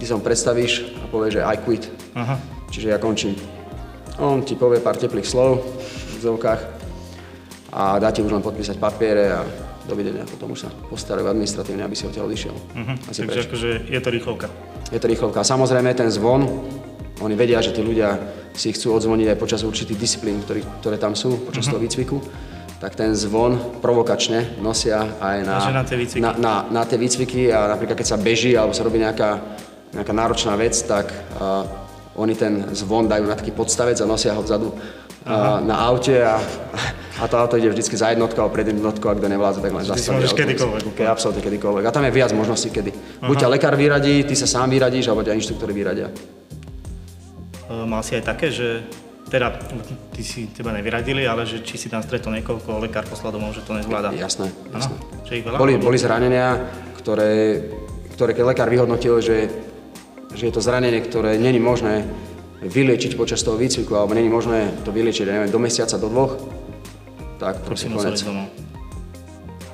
ty 0.00 0.04
sa 0.08 0.16
mu 0.16 0.24
predstavíš 0.24 0.96
a 1.04 1.04
povie, 1.12 1.38
že 1.38 1.44
I 1.44 1.56
quit. 1.60 1.88
Aha. 2.16 2.40
Čiže 2.72 2.88
ja 2.88 2.98
končím. 2.98 3.36
On 4.16 4.40
ti 4.40 4.56
povie 4.56 4.80
pár 4.80 4.96
teplých 4.96 5.28
slov 5.28 5.60
v 6.16 6.20
zovkách 6.20 6.60
a 7.72 8.00
dá 8.00 8.08
ti 8.12 8.24
už 8.24 8.32
len 8.32 8.44
podpísať 8.44 8.76
papiere 8.80 9.32
a 9.32 9.40
dovidenia, 9.88 10.28
potom 10.28 10.52
už 10.52 10.68
sa 10.68 10.70
postarajú 10.88 11.26
administratívne, 11.26 11.82
aby 11.82 11.96
si 11.96 12.06
odtiaľ 12.06 12.28
odišiel. 12.30 12.54
Uh-huh. 12.54 12.96
Takže 13.08 13.20
preč. 13.26 13.46
akože 13.48 13.70
je 13.88 14.00
to 14.00 14.08
rýchlovka. 14.12 14.48
Je 14.92 15.00
to 15.00 15.08
rýchlovka. 15.08 15.40
Samozrejme 15.42 15.90
ten 15.96 16.08
zvon, 16.12 16.46
oni 17.18 17.34
vedia, 17.34 17.58
že 17.64 17.74
tí 17.74 17.82
ľudia 17.82 18.20
si 18.52 18.70
chcú 18.70 18.94
odzvoniť 18.94 19.32
aj 19.32 19.38
počas 19.40 19.64
určitých 19.64 19.98
disciplín, 19.98 20.44
ktorý, 20.44 20.62
ktoré 20.84 20.96
tam 21.00 21.16
sú, 21.16 21.40
počas 21.48 21.66
uh-huh. 21.66 21.80
toho 21.80 21.84
výcviku 21.84 22.16
tak 22.82 22.98
ten 22.98 23.14
zvon 23.14 23.78
provokačne 23.78 24.58
nosia 24.58 25.06
aj 25.22 25.36
na, 25.46 25.56
na, 25.70 25.82
tie 25.86 25.94
výcviky. 25.94 26.18
Na, 26.18 26.34
na, 26.34 26.54
na 26.66 26.82
tie 26.82 26.98
výcviky 26.98 27.54
a 27.54 27.70
napríklad 27.70 27.94
keď 27.94 28.08
sa 28.10 28.18
beží 28.18 28.58
alebo 28.58 28.74
sa 28.74 28.82
robí 28.82 28.98
nejaká, 28.98 29.38
nejaká 29.94 30.10
náročná 30.10 30.58
vec, 30.58 30.74
tak 30.82 31.14
uh, 31.38 31.62
oni 32.18 32.34
ten 32.34 32.74
zvon 32.74 33.06
dajú 33.06 33.30
na 33.30 33.38
taký 33.38 33.54
podstavec 33.54 33.94
a 34.02 34.06
nosia 34.10 34.34
ho 34.34 34.42
vzadu 34.42 34.74
uh, 34.74 35.62
na 35.62 35.78
aute 35.78 36.26
a, 36.26 36.42
a 37.22 37.24
to 37.30 37.38
auto 37.38 37.54
ide 37.54 37.70
vždy 37.70 37.86
za 37.86 38.10
jednotkou 38.10 38.42
a 38.42 38.50
pred 38.50 38.66
jednotkou 38.66 39.08
a 39.08 39.14
kto 39.14 39.30
nevládza, 39.30 39.62
tak 39.62 39.72
len 39.78 39.86
zastaví. 39.86 40.18
Môžeš 40.18 40.34
kedykoľvek. 40.34 40.82
Ke, 40.98 41.06
absolútne 41.06 41.42
kedykoľvek. 41.46 41.86
A 41.86 41.94
tam 41.94 42.02
je 42.02 42.10
viac 42.10 42.34
možností 42.34 42.74
kedy. 42.74 42.90
Aha. 42.90 43.30
Buď 43.30 43.46
ťa 43.46 43.48
lekár 43.54 43.74
vyradí, 43.78 44.26
ty 44.26 44.34
sa 44.34 44.50
sám 44.50 44.74
vyradíš, 44.74 45.06
alebo 45.06 45.22
ťa 45.22 45.38
inštruktori 45.38 45.70
vyradia. 45.70 46.10
Mal 47.70 48.02
si 48.02 48.18
aj 48.18 48.26
také, 48.26 48.50
že 48.50 48.82
teda 49.32 49.48
ty 50.12 50.20
si 50.20 50.52
teba 50.52 50.76
nevyradili, 50.76 51.24
ale 51.24 51.48
že 51.48 51.64
či 51.64 51.80
si 51.80 51.88
tam 51.88 52.04
stretol 52.04 52.36
niekoho, 52.36 52.60
koho 52.60 52.84
lekár 52.84 53.08
poslal 53.08 53.32
domov, 53.32 53.56
že 53.56 53.64
to 53.64 53.72
nezvláda. 53.72 54.12
Jasné, 54.12 54.52
jasné. 54.76 54.92
Ano, 54.92 55.24
že 55.24 55.32
ich 55.40 55.44
veľa 55.48 55.56
boli, 55.56 55.80
boli 55.80 55.96
zranenia, 55.96 56.68
ktoré, 57.00 57.64
ktoré 58.12 58.36
keď 58.36 58.44
lekár 58.52 58.68
vyhodnotil, 58.68 59.24
že, 59.24 59.48
že 60.36 60.44
je 60.44 60.52
to 60.52 60.60
zranenie, 60.60 61.00
ktoré 61.00 61.40
není 61.40 61.56
možné 61.56 62.04
vyliečiť 62.60 63.16
počas 63.16 63.40
toho 63.40 63.56
výcviku, 63.56 63.96
alebo 63.96 64.12
není 64.12 64.28
možné 64.28 64.68
to 64.84 64.92
vyliečiť, 64.92 65.24
neviem, 65.24 65.48
do 65.48 65.56
mesiaca, 65.56 65.96
do 65.96 66.12
dvoch, 66.12 66.36
tak 67.40 67.64
proste 67.64 67.88
konec. 67.88 68.20
domov. 68.20 68.52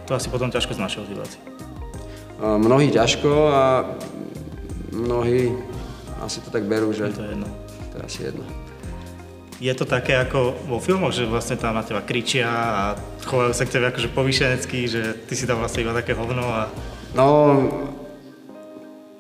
To 0.07 0.15
asi 0.15 0.31
potom 0.31 0.55
ťažko 0.55 0.79
znášal 0.79 1.03
diváci. 1.11 1.43
Mnohí 2.39 2.95
ťažko 2.95 3.31
a 3.51 3.65
mnohí 4.95 5.51
asi 6.23 6.39
to 6.47 6.49
tak 6.55 6.63
berú, 6.71 6.95
že... 6.95 7.11
Je 7.11 7.19
to 7.19 7.27
jedno. 7.27 7.49
To 7.91 7.95
je 7.99 8.03
asi 8.07 8.21
jedno 8.31 8.68
je 9.59 9.75
to 9.75 9.85
také 9.85 10.15
ako 10.15 10.55
vo 10.71 10.79
filmoch, 10.79 11.11
že 11.11 11.27
vlastne 11.27 11.59
tam 11.59 11.75
na 11.75 11.83
teba 11.83 11.99
kričia 12.07 12.47
a 12.47 12.83
chovajú 13.27 13.51
sa 13.51 13.67
k 13.67 13.75
tebe 13.75 13.91
akože 13.91 14.09
povyšenecký, 14.15 14.81
že 14.87 15.03
ty 15.27 15.35
si 15.35 15.51
tam 15.51 15.59
vlastne 15.59 15.83
iba 15.83 15.95
také 15.95 16.15
hovno 16.15 16.47
a... 16.47 16.71
No, 17.19 17.27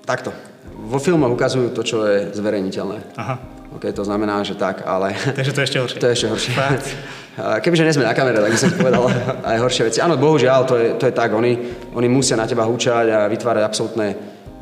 takto. 0.07 0.31
Vo 0.79 1.03
filmoch 1.03 1.35
ukazujú 1.35 1.75
to, 1.75 1.83
čo 1.83 2.07
je 2.07 2.31
zverejniteľné. 2.39 3.19
Aha. 3.19 3.59
Okay, 3.69 3.93
to 3.93 4.07
znamená, 4.07 4.41
že 4.47 4.55
tak, 4.55 4.87
ale... 4.87 5.13
Takže 5.13 5.53
to 5.53 5.61
je 5.61 5.67
ešte 5.67 5.79
horšie. 5.83 5.99
To 5.99 6.07
je 6.07 6.15
ešte 6.15 6.29
horšie. 6.31 6.53
Kebyže 7.63 7.85
nie 7.85 7.95
sme 7.95 8.07
na 8.07 8.15
kamere, 8.15 8.39
tak 8.39 8.55
by 8.55 8.59
som 8.59 8.71
povedal 8.79 9.05
aj 9.51 9.57
horšie 9.59 9.83
veci. 9.91 9.99
Áno, 9.99 10.15
bohužiaľ, 10.17 10.61
to 10.65 10.75
je, 10.79 10.89
to 10.97 11.05
je 11.11 11.15
tak. 11.15 11.35
Oni, 11.35 11.59
oni 11.93 12.09
musia 12.09 12.39
na 12.39 12.47
teba 12.47 12.63
húčať 12.63 13.11
a 13.11 13.19
vytvárať 13.27 13.63
absolútne 13.67 14.15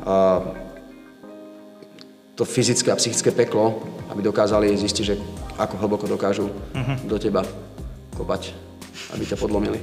uh, 0.03 0.41
to 2.37 2.45
fyzické 2.45 2.93
a 2.93 2.99
psychické 2.99 3.33
peklo, 3.33 3.81
aby 4.13 4.21
dokázali 4.21 4.73
zistiť, 4.77 5.05
že 5.05 5.15
ako 5.57 5.75
hlboko 5.81 6.05
dokážu 6.05 6.49
uh-huh. 6.49 6.97
do 7.05 7.17
teba 7.17 7.43
kopať, 8.13 8.53
aby 9.13 9.23
ťa 9.25 9.37
podlomili. 9.37 9.81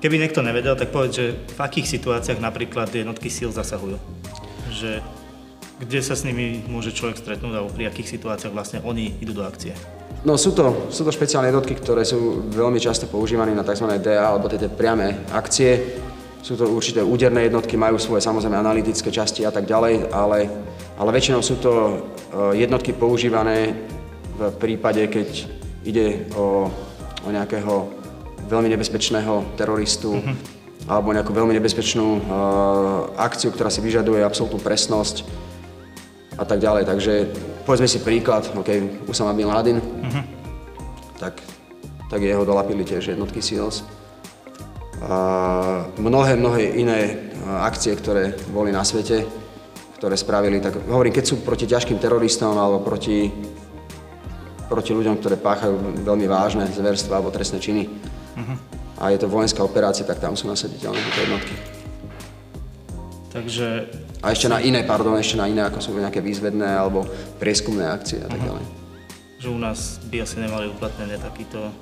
Keby 0.00 0.16
niekto 0.16 0.40
nevedel, 0.40 0.76
tak 0.80 0.96
povedz, 0.96 1.12
že 1.20 1.26
v 1.36 1.60
akých 1.60 2.00
situáciách 2.00 2.40
napríklad 2.40 2.88
jednotky 2.88 3.28
síl 3.28 3.52
zasahujú? 3.52 4.00
Že 4.72 5.04
kde 5.80 6.00
sa 6.00 6.16
s 6.16 6.24
nimi 6.24 6.64
môže 6.68 6.92
človek 6.92 7.20
stretnúť 7.20 7.52
alebo 7.56 7.72
pri 7.72 7.88
akých 7.88 8.16
situáciách 8.16 8.52
vlastne 8.52 8.78
oni 8.84 9.20
idú 9.20 9.36
do 9.36 9.44
akcie? 9.44 9.76
No 10.24 10.36
sú 10.36 10.52
to, 10.52 10.92
sú 10.92 11.04
to 11.04 11.12
špeciálne 11.12 11.48
jednotky, 11.48 11.76
ktoré 11.76 12.04
sú 12.04 12.44
veľmi 12.52 12.76
často 12.76 13.08
používané 13.08 13.56
na 13.56 13.64
tzv. 13.64 13.88
DA 13.96 14.20
alebo 14.20 14.48
tie 14.48 14.68
priame 14.68 15.24
akcie. 15.32 16.00
Sú 16.40 16.56
to 16.56 16.68
určité 16.68 17.04
úderné 17.04 17.48
jednotky, 17.48 17.76
majú 17.76 18.00
svoje 18.00 18.24
samozrejme 18.24 18.56
analytické 18.56 19.12
časti 19.12 19.44
a 19.44 19.52
tak 19.52 19.68
ďalej, 19.68 20.08
ale, 20.08 20.48
ale 20.96 21.10
väčšinou 21.12 21.44
sú 21.44 21.60
to 21.60 21.72
e, 21.72 21.92
jednotky 22.64 22.96
používané 22.96 23.76
v 24.48 24.56
prípade, 24.56 25.04
keď 25.12 25.28
ide 25.84 26.24
o, 26.32 26.72
o 27.24 27.28
nejakého 27.28 27.92
veľmi 28.48 28.72
nebezpečného 28.72 29.54
teroristu 29.60 30.16
mm-hmm. 30.16 30.36
alebo 30.88 31.12
nejakú 31.12 31.30
veľmi 31.36 31.52
nebezpečnú 31.60 32.08
uh, 32.08 32.20
akciu, 33.20 33.52
ktorá 33.52 33.68
si 33.68 33.84
vyžaduje 33.84 34.24
absolútnu 34.24 34.58
presnosť 34.64 35.28
a 36.40 36.44
tak 36.48 36.64
ďalej. 36.64 36.88
Takže 36.88 37.12
povedzme 37.68 37.86
si 37.86 38.00
príklad, 38.00 38.48
OK, 38.56 39.04
Usama 39.04 39.36
Bin 39.36 39.52
Laden, 39.52 39.78
uh-huh. 39.78 40.24
tak, 41.20 41.44
tak 42.08 42.20
jeho 42.24 42.48
dolapili 42.48 42.80
tiež 42.80 43.12
jednotky 43.12 43.44
SEALs. 43.44 43.84
A 45.00 45.84
mnohé, 46.00 46.36
mnohé 46.36 46.76
iné 46.76 47.32
akcie, 47.60 47.92
ktoré 47.96 48.36
boli 48.52 48.72
na 48.72 48.84
svete, 48.84 49.24
ktoré 50.00 50.16
spravili, 50.16 50.60
tak 50.64 50.80
hovorím, 50.88 51.12
keď 51.12 51.24
sú 51.28 51.44
proti 51.44 51.68
ťažkým 51.68 52.00
teroristom 52.00 52.56
alebo 52.56 52.80
proti, 52.80 53.28
proti 54.70 54.94
ľuďom, 54.94 55.18
ktoré 55.18 55.34
páchajú 55.34 56.06
veľmi 56.06 56.30
vážne 56.30 56.62
zverstva 56.70 57.18
alebo 57.18 57.34
trestné 57.34 57.58
činy 57.58 57.90
uh-huh. 57.90 58.56
a 59.02 59.10
je 59.10 59.18
to 59.18 59.26
vojenská 59.26 59.66
operácia, 59.66 60.06
tak 60.06 60.22
tam 60.22 60.38
sú 60.38 60.46
nasaditeľné 60.46 61.02
tieto 61.10 61.20
jednotky. 61.26 61.54
Takže 63.34 63.66
a 64.22 64.30
ešte 64.30 64.46
na 64.46 64.62
iné, 64.62 64.86
pardon, 64.86 65.18
ešte 65.18 65.38
na 65.38 65.50
iné, 65.50 65.66
ako 65.66 65.82
sú 65.82 65.90
nejaké 65.98 66.22
výzvedné 66.22 66.66
alebo 66.66 67.02
prieskumné 67.42 67.90
akcie 67.90 68.22
a 68.22 68.28
tak 68.30 68.38
ďalej. 68.38 68.64
Že 69.40 69.48
u 69.50 69.58
nás 69.58 69.98
by 70.06 70.16
asi 70.22 70.36
nemali 70.38 70.70
uplatnené 70.70 71.18
takýto 71.18 71.74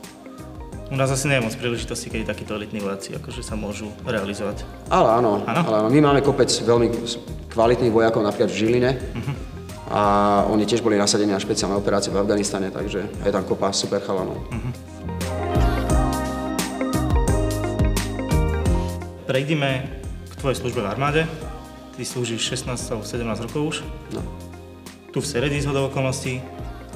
u 0.88 0.96
nás 0.96 1.12
asi 1.12 1.28
nie 1.28 1.36
je 1.36 1.44
moc 1.44 1.52
príležitosti, 1.52 2.08
keď 2.08 2.32
takíto 2.32 2.56
elitní 2.56 2.80
vojaci 2.80 3.12
akože 3.12 3.44
sa 3.44 3.60
môžu 3.60 3.92
realizovať. 4.08 4.64
Ale 4.88 5.20
áno, 5.20 5.44
áno? 5.44 5.60
ale 5.68 5.76
áno. 5.84 5.88
My 5.92 6.00
máme 6.00 6.24
kopec 6.24 6.48
veľmi 6.48 6.88
kvalitných 7.52 7.92
vojakov 7.92 8.24
napríklad 8.24 8.48
v 8.48 8.56
Žiline 8.56 8.90
uh-huh. 8.96 9.47
A 9.88 10.02
oni 10.52 10.68
tiež 10.68 10.84
boli 10.84 11.00
nasadení 11.00 11.32
na 11.32 11.40
špeciálne 11.40 11.72
operácie 11.72 12.12
v 12.12 12.20
Afganistane, 12.20 12.68
takže 12.68 13.08
je 13.08 13.32
tam 13.32 13.44
kopa 13.48 13.72
super 13.72 14.04
chalanov. 14.04 14.36
Uh-huh. 14.52 14.72
Prejdime 19.24 19.88
k 20.28 20.34
tvojej 20.36 20.60
službe 20.60 20.84
v 20.84 20.88
armáde. 20.88 21.22
Ty 21.96 22.02
slúžiš 22.04 22.60
16 22.64 22.76
alebo 22.92 23.04
17 23.04 23.46
rokov 23.48 23.62
už. 23.64 23.76
No. 24.12 24.20
Tu 25.08 25.24
v 25.24 25.26
Seredi 25.26 25.60
z 25.60 25.72
okolností. 25.72 26.44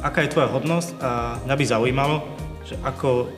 Aká 0.05 0.25
je 0.25 0.33
tvoja 0.33 0.53
hodnosť 0.53 0.89
a 1.01 1.41
mňa 1.49 1.55
by 1.57 1.65
zaujímalo, 1.65 2.17
že 2.69 2.77
ako, 2.85 3.33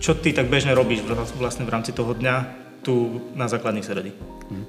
čo 0.00 0.16
ty 0.16 0.32
tak 0.32 0.48
bežne 0.48 0.72
robíš 0.72 1.04
vlastne 1.36 1.68
v 1.68 1.72
rámci 1.72 1.92
toho 1.92 2.16
dňa 2.16 2.36
tu 2.80 3.20
na 3.36 3.52
základných 3.52 3.84
Seredi? 3.84 4.12
Mhm. 4.48 4.64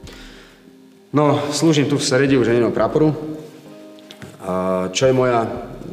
No, 1.09 1.41
slúžim 1.49 1.89
tu 1.89 1.97
v 1.97 2.05
Seredi 2.05 2.37
už 2.37 2.51
jedného 2.53 2.69
praporu. 2.69 3.38
Čo 4.93 5.03
je 5.09 5.13
moja, 5.13 5.45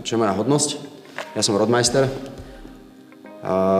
čo 0.02 0.16
je 0.16 0.20
moja 0.20 0.34
hodnosť? 0.34 0.70
Ja 1.36 1.42
som 1.44 1.56
rodmajster. 1.56 2.08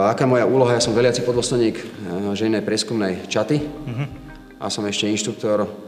Aká 0.07 0.23
je 0.23 0.31
moja 0.31 0.45
úloha? 0.47 0.77
Ja 0.77 0.83
som 0.83 0.95
veliaci 0.95 1.21
podôstojník 1.27 1.75
eh, 1.75 1.85
ženej 2.33 2.63
prieskumnej 2.63 3.27
čaty. 3.27 3.59
Uh-huh. 3.59 4.07
A 4.57 4.71
som 4.71 4.87
ešte 4.87 5.05
inštruktor 5.05 5.87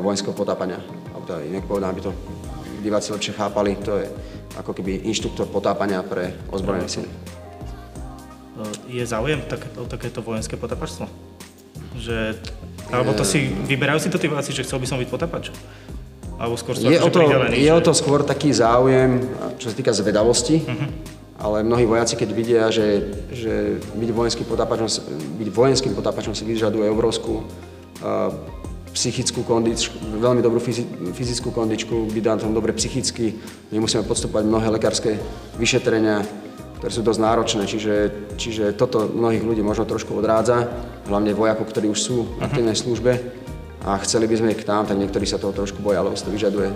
vojenského 0.00 0.32
potápania. 0.32 0.80
Alebo 1.12 1.24
teda 1.28 1.40
inak 1.44 1.64
povedám, 1.68 1.92
aby 1.92 2.00
to 2.00 2.12
diváci 2.80 3.12
lepšie 3.12 3.36
chápali, 3.36 3.76
to 3.76 4.00
je 4.00 4.08
ako 4.56 4.72
keby 4.72 5.04
inštruktor 5.04 5.46
potápania 5.52 6.00
pre 6.00 6.32
ozbrojené 6.48 6.88
sily. 6.88 7.08
Je 8.88 9.04
záujem 9.06 9.40
tak, 9.48 9.64
o 9.76 9.88
takéto 9.88 10.20
vojenské 10.20 10.56
potápačstvo? 10.56 11.08
Že, 11.96 12.36
alebo 12.92 13.12
to 13.16 13.24
si, 13.24 13.48
vyberajú 13.48 14.00
si 14.00 14.12
to 14.12 14.20
tí 14.20 14.28
vojaci, 14.28 14.52
že 14.52 14.64
chcel 14.64 14.80
by 14.80 14.86
som 14.88 15.00
byť 15.00 15.08
potápač? 15.08 15.52
Alebo 16.40 16.56
skôr 16.56 16.72
je, 16.72 16.96
o 16.96 17.12
to, 17.12 17.20
je 17.52 17.68
že... 17.68 17.76
o 17.76 17.80
to 17.84 17.92
skôr 17.92 18.24
taký 18.24 18.48
záujem, 18.56 19.20
čo 19.60 19.68
sa 19.68 19.76
týka 19.76 19.92
zvedavosti, 19.92 20.64
uh-huh. 20.64 20.88
ale 21.36 21.60
mnohí 21.60 21.84
vojaci, 21.84 22.16
keď 22.16 22.28
vidia, 22.32 22.64
že, 22.72 23.12
že 23.28 23.76
byť 23.76 24.08
vojenským 24.08 24.48
potápačom, 24.48 24.88
byť 25.36 25.48
vojenským 25.52 25.92
potápačom 25.92 26.32
si 26.32 26.48
vyžaduje 26.48 26.88
obrovskú 26.88 27.44
uh, 27.44 28.32
psychickú 28.96 29.44
kondičku, 29.44 30.00
veľmi 30.16 30.40
dobrú 30.40 30.64
fyzickú 31.12 31.52
kondičku, 31.52 32.08
byť 32.08 32.24
na 32.24 32.40
tom 32.40 32.56
dobre 32.56 32.72
psychicky. 32.72 33.36
My 33.68 33.84
musíme 33.84 34.02
podstupovať 34.08 34.48
mnohé 34.48 34.66
lekárske 34.72 35.20
vyšetrenia, 35.60 36.24
ktoré 36.80 36.90
sú 36.90 37.04
dosť 37.04 37.20
náročné, 37.20 37.62
čiže, 37.68 37.94
čiže 38.40 38.64
toto 38.72 39.12
mnohých 39.12 39.44
ľudí 39.44 39.60
možno 39.60 39.84
trošku 39.84 40.16
odrádza, 40.16 40.72
hlavne 41.04 41.36
vojakov, 41.36 41.68
ktorí 41.68 41.92
už 41.92 42.00
sú 42.00 42.24
v 42.40 42.48
aktívnej 42.48 42.72
službe 42.72 43.39
a 43.90 43.98
chceli 44.06 44.30
by 44.30 44.38
sme 44.38 44.52
ich 44.54 44.62
k 44.62 44.68
tam, 44.70 44.86
tak 44.86 44.94
niektorí 44.94 45.26
sa 45.26 45.42
toho 45.42 45.50
trošku 45.50 45.82
boja, 45.82 45.98
lebo 45.98 46.14
to 46.14 46.30
vyžaduje 46.30 46.70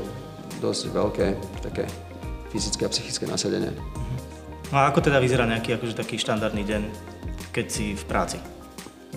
dosť 0.59 0.83
veľké 0.91 1.27
také 1.63 1.87
fyzické 2.51 2.83
a 2.87 2.91
psychické 2.91 3.25
nasadenie. 3.31 3.71
No 4.75 4.83
a 4.83 4.91
ako 4.91 5.07
teda 5.07 5.23
vyzerá 5.23 5.47
nejaký 5.47 5.79
akože 5.79 5.95
taký 5.95 6.19
štandardný 6.19 6.67
deň, 6.67 6.83
keď 7.55 7.67
si 7.71 7.95
v 7.95 8.05
práci? 8.11 8.43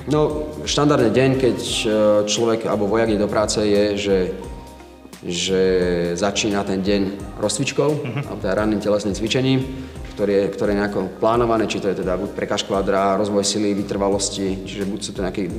No, 0.05 0.53
štandardný 0.61 1.09
deň, 1.09 1.29
keď 1.41 1.57
e, 1.57 1.85
človek 2.29 2.69
alebo 2.69 2.85
vojak 2.85 3.09
ide 3.09 3.25
do 3.25 3.25
práce, 3.25 3.57
je, 3.65 3.83
že, 3.97 4.17
že 5.25 5.61
začína 6.13 6.61
ten 6.61 6.85
deň 6.85 7.01
rozcvičkou, 7.41 7.89
uh-huh. 7.89 8.23
alebo 8.29 8.37
teda 8.45 8.53
ranným 8.53 8.77
telesným 8.77 9.17
cvičením, 9.17 9.65
ktoré 10.13 10.45
je, 10.45 10.45
ktoré 10.53 10.77
je 10.77 10.79
nejako 10.85 11.01
plánované, 11.17 11.65
či 11.65 11.81
to 11.81 11.89
je 11.89 12.05
teda 12.05 12.13
buď 12.13 12.29
prekažková 12.37 12.85
dráha, 12.85 13.17
rozvoj 13.17 13.41
sily, 13.41 13.73
vytrvalosti, 13.73 14.69
čiže 14.69 14.85
buď 14.85 14.99
sú 15.01 15.11
to 15.17 15.25
nejaké 15.25 15.49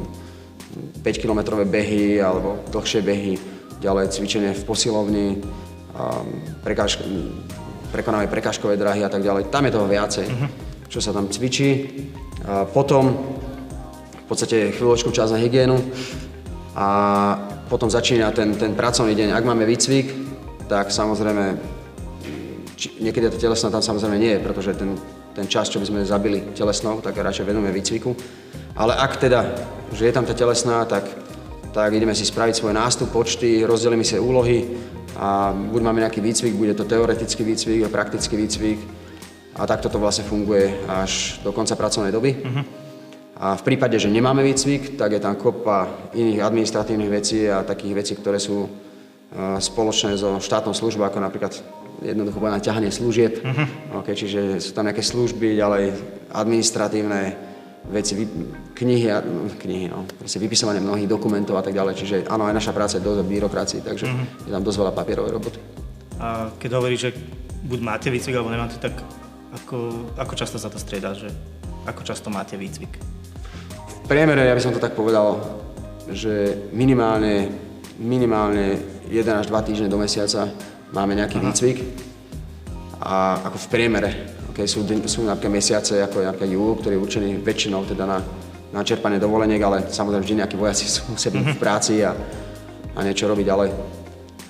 5-kilometrové 1.02 1.64
behy 1.64 2.22
alebo 2.22 2.62
dlhšie 2.70 3.00
behy, 3.02 3.34
ďalej 3.78 4.10
cvičenie 4.10 4.52
v 4.54 4.62
posilovni, 4.66 5.28
prekaž, 6.62 7.02
prekonávanie 7.94 8.30
prekažkové 8.30 8.76
dráhy 8.76 9.02
a 9.06 9.10
tak 9.10 9.22
ďalej. 9.22 9.50
Tam 9.50 9.64
je 9.64 9.74
toho 9.74 9.86
viacej, 9.86 10.26
uh-huh. 10.26 10.48
čo 10.90 10.98
sa 11.00 11.14
tam 11.14 11.30
cvičí. 11.30 12.02
A 12.46 12.64
potom 12.68 13.14
v 14.12 14.26
podstate 14.28 14.76
chvíľočku 14.76 15.10
čas 15.10 15.32
na 15.32 15.40
hygienu 15.40 15.80
a 16.76 16.88
potom 17.68 17.90
začína 17.90 18.30
ten, 18.32 18.54
ten 18.56 18.72
pracovný 18.76 19.16
deň. 19.16 19.28
Ak 19.32 19.44
máme 19.44 19.64
výcvik, 19.64 20.12
tak 20.68 20.92
samozrejme, 20.92 21.56
či, 22.76 23.00
niekedy 23.00 23.32
tá 23.32 23.36
telesná 23.40 23.72
tam 23.72 23.80
samozrejme 23.80 24.16
nie 24.20 24.32
je, 24.36 24.44
pretože 24.44 24.76
ten, 24.76 24.94
ten 25.32 25.48
čas, 25.48 25.72
čo 25.72 25.80
by 25.80 25.86
sme 25.88 26.00
zabili 26.04 26.52
telesnou, 26.52 27.00
tak 27.00 27.16
radšej 27.16 27.48
venujeme 27.48 27.72
výcviku. 27.72 28.12
Ale 28.78 28.94
ak 28.94 29.18
teda, 29.18 29.42
že 29.90 30.06
je 30.06 30.14
tam 30.14 30.22
tá 30.22 30.38
telesná, 30.38 30.86
tak, 30.86 31.02
tak 31.74 31.90
ideme 31.90 32.14
si 32.14 32.22
spraviť 32.22 32.62
svoj 32.62 32.78
nástup, 32.78 33.10
počty, 33.10 33.66
rozdelíme 33.66 34.06
si 34.06 34.14
úlohy 34.14 34.70
a 35.18 35.50
buď 35.50 35.82
máme 35.82 36.06
nejaký 36.06 36.22
výcvik, 36.22 36.54
bude 36.54 36.78
to 36.78 36.86
teoretický 36.86 37.42
výcvik, 37.42 37.90
praktický 37.90 38.38
výcvik 38.38 38.78
a 39.58 39.66
takto 39.66 39.90
to 39.90 39.98
vlastne 39.98 40.22
funguje 40.30 40.78
až 40.86 41.42
do 41.42 41.50
konca 41.50 41.74
pracovnej 41.74 42.14
doby. 42.14 42.38
Uh-huh. 42.38 42.62
A 43.42 43.58
v 43.58 43.66
prípade, 43.66 43.98
že 43.98 44.06
nemáme 44.06 44.46
výcvik, 44.46 44.94
tak 44.94 45.10
je 45.10 45.20
tam 45.26 45.34
kopa 45.34 45.90
iných 46.14 46.46
administratívnych 46.46 47.10
vecí 47.10 47.50
a 47.50 47.66
takých 47.66 47.94
vecí, 47.98 48.14
ktoré 48.14 48.38
sú 48.38 48.66
e, 48.66 48.70
spoločné 49.58 50.14
so 50.14 50.38
štátnou 50.38 50.74
službou, 50.74 51.02
ako 51.02 51.18
napríklad 51.18 51.50
jednoducho 51.98 52.38
povedané 52.38 52.62
ťahanie 52.62 52.94
služieb. 52.94 53.42
Uh-huh. 53.42 54.06
Okay, 54.06 54.14
čiže 54.14 54.62
sú 54.62 54.70
tam 54.70 54.86
nejaké 54.86 55.02
služby, 55.02 55.58
ďalej 55.58 55.98
administratívne 56.30 57.47
veci, 57.88 58.12
knihy, 58.74 59.08
knihy 59.58 59.86
no, 59.88 60.04
proste 60.16 60.38
vypisovanie 60.38 60.80
mnohých 60.80 61.08
dokumentov 61.08 61.56
a 61.58 61.64
tak 61.64 61.74
ďalej. 61.74 61.94
Čiže 61.96 62.16
áno, 62.28 62.44
aj 62.46 62.54
naša 62.56 62.72
práca 62.76 63.00
je 63.00 63.04
dosť 63.04 63.20
v 63.24 63.30
byrokracii, 63.32 63.80
takže 63.84 64.06
uh-huh. 64.06 64.46
je 64.48 64.52
tam 64.52 64.64
dosť 64.64 64.78
veľa 64.78 64.92
papierovej 64.92 65.32
roboty. 65.32 65.58
A 66.20 66.52
keď 66.60 66.70
hovoríš, 66.78 67.00
že 67.08 67.10
buď 67.64 67.80
máte 67.80 68.08
výcvik, 68.12 68.34
alebo 68.36 68.52
nemáte, 68.52 68.76
tak 68.76 68.96
ako, 69.54 70.08
ako 70.20 70.32
často 70.36 70.60
sa 70.60 70.68
to 70.68 70.76
strieda, 70.76 71.16
že 71.16 71.30
ako 71.88 72.04
často 72.04 72.28
máte 72.28 72.54
výcvik? 72.54 73.18
priemere, 74.08 74.48
ja 74.48 74.56
by 74.56 74.62
som 74.64 74.72
to 74.72 74.80
tak 74.80 74.96
povedal, 74.96 75.36
že 76.08 76.56
minimálne, 76.72 77.52
minimálne 78.00 78.80
1 79.12 79.20
až 79.28 79.46
2 79.52 79.68
týždne 79.68 79.92
do 79.92 80.00
mesiaca 80.00 80.48
máme 80.96 81.12
nejaký 81.12 81.36
Aha. 81.38 81.44
výcvik. 81.52 81.78
a 82.98 83.38
ako 83.46 83.62
v 83.62 83.70
priemere. 83.70 84.10
Okay, 84.58 84.66
sú, 84.66 84.82
sú 85.06 85.22
napríklad 85.22 85.54
mesiace 85.54 86.02
ako 86.02 86.18
napríklad 86.18 86.50
júl, 86.50 86.74
ktorý 86.82 86.98
je 86.98 87.04
určený 87.06 87.28
väčšinou 87.46 87.86
teda 87.86 88.10
na, 88.10 88.18
na 88.74 88.82
čerpanie 88.82 89.22
dovoleniek, 89.22 89.62
ale 89.62 89.86
samozrejme 89.86 90.26
vždy 90.26 90.34
nejakí 90.42 90.58
vojaci 90.58 90.90
sú 90.90 91.06
musia 91.14 91.30
byť 91.30 91.54
v 91.54 91.60
práci 91.62 92.02
a, 92.02 92.10
a 92.98 92.98
niečo 93.06 93.30
robiť, 93.30 93.46
ale, 93.54 93.70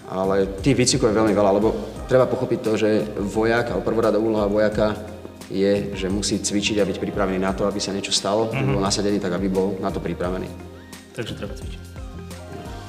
ale 0.08 0.48
tých 0.64 0.80
výcvikov 0.80 1.12
je 1.12 1.18
veľmi 1.20 1.36
veľa, 1.36 1.50
lebo 1.60 1.76
treba 2.08 2.24
pochopiť 2.24 2.58
to, 2.64 2.72
že 2.80 3.04
vojak, 3.20 3.68
alebo 3.68 3.84
prvorada 3.84 4.16
úloha 4.16 4.48
vojaka 4.48 4.96
je, 5.52 5.92
že 5.92 6.08
musí 6.08 6.40
cvičiť 6.40 6.80
a 6.80 6.88
byť 6.88 7.04
pripravený 7.04 7.36
na 7.36 7.52
to, 7.52 7.68
aby 7.68 7.76
sa 7.76 7.92
niečo 7.92 8.16
stalo, 8.16 8.48
mm-hmm. 8.48 8.64
aby 8.64 8.68
bol 8.72 8.84
nasadený, 8.88 9.20
tak 9.20 9.36
aby 9.36 9.52
bol 9.52 9.76
na 9.76 9.92
to 9.92 10.00
pripravený. 10.00 10.48
Takže 11.12 11.36
treba 11.36 11.52
cvičiť. 11.52 11.80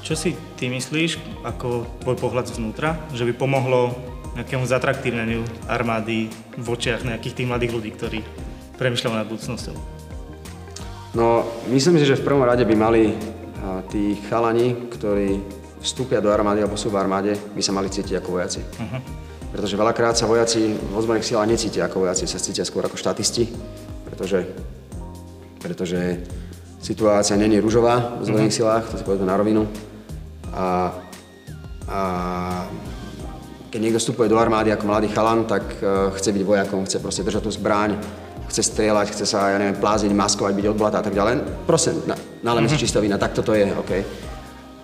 Čo 0.08 0.16
si 0.16 0.40
ty 0.56 0.72
myslíš, 0.72 1.44
ako 1.44 1.84
tvoj 2.00 2.16
pohľad 2.16 2.48
zvnútra, 2.48 2.96
že 3.12 3.28
by 3.28 3.36
pomohlo 3.36 3.92
nejakému 4.38 4.66
zatraktívneniu 4.70 5.42
armády 5.66 6.30
v 6.58 6.68
očiach 6.68 7.08
nejakých 7.08 7.34
tých 7.42 7.50
mladých 7.50 7.72
ľudí, 7.74 7.90
ktorí 7.96 8.20
premyšľajú 8.78 9.14
nad 9.16 9.28
budúcnosťou? 9.30 9.76
No, 11.18 11.42
myslím 11.74 11.98
si, 11.98 12.06
že 12.06 12.22
v 12.22 12.26
prvom 12.26 12.46
rade 12.46 12.62
by 12.70 12.76
mali 12.78 13.18
tí 13.90 14.16
chalani, 14.30 14.78
ktorí 14.94 15.42
vstúpia 15.82 16.22
do 16.22 16.30
armády 16.30 16.62
alebo 16.62 16.78
sú 16.78 16.92
v 16.92 17.00
armáde, 17.00 17.34
by 17.56 17.62
sa 17.64 17.74
mali 17.74 17.90
cítiť 17.90 18.20
ako 18.20 18.30
vojaci. 18.36 18.62
Uh-huh. 18.62 19.02
Pretože 19.50 19.80
veľakrát 19.80 20.14
sa 20.14 20.30
vojaci 20.30 20.78
v 20.78 20.94
ozbrojených 20.94 21.26
silách 21.26 21.50
necítia 21.50 21.90
ako 21.90 22.06
vojaci, 22.06 22.30
sa 22.30 22.38
cítia 22.38 22.68
skôr 22.68 22.86
ako 22.86 23.00
štatisti, 23.00 23.50
pretože, 24.06 24.46
pretože 25.58 26.22
situácia 26.84 27.34
není 27.40 27.58
rúžová 27.58 28.20
v 28.20 28.30
ozbrojených 28.30 28.54
uh-huh. 28.54 28.70
silách, 28.70 28.84
to 28.94 28.96
si 29.02 29.04
povedzme 29.08 29.26
na 29.26 29.40
rovinu. 29.40 29.66
A, 30.54 30.94
a 31.90 32.00
keď 33.70 33.80
niekto 33.80 34.02
vstupuje 34.02 34.28
do 34.30 34.42
armády 34.42 34.74
ako 34.74 34.90
mladý 34.90 35.08
chalan, 35.14 35.46
tak 35.46 35.64
uh, 35.80 36.10
chce 36.18 36.34
byť 36.34 36.44
vojakom, 36.44 36.86
chce 36.90 36.98
proste 36.98 37.22
držať 37.22 37.42
tú 37.46 37.52
zbraň, 37.54 38.02
chce 38.50 38.66
strieľať, 38.66 39.14
chce 39.14 39.26
sa, 39.30 39.54
ja 39.54 39.58
neviem, 39.62 39.78
plázniť, 39.78 40.10
maskovať, 40.10 40.54
byť 40.58 40.68
odblata 40.74 40.98
a 41.00 41.06
tak 41.06 41.14
ďalej. 41.14 41.66
Proste, 41.70 41.94
na, 42.10 42.18
mm-hmm. 42.18 42.66
si 42.66 42.82
čistá 42.82 42.98
vína, 42.98 43.22
tak 43.22 43.38
toto 43.38 43.54
je, 43.54 43.70
OK. 43.70 43.92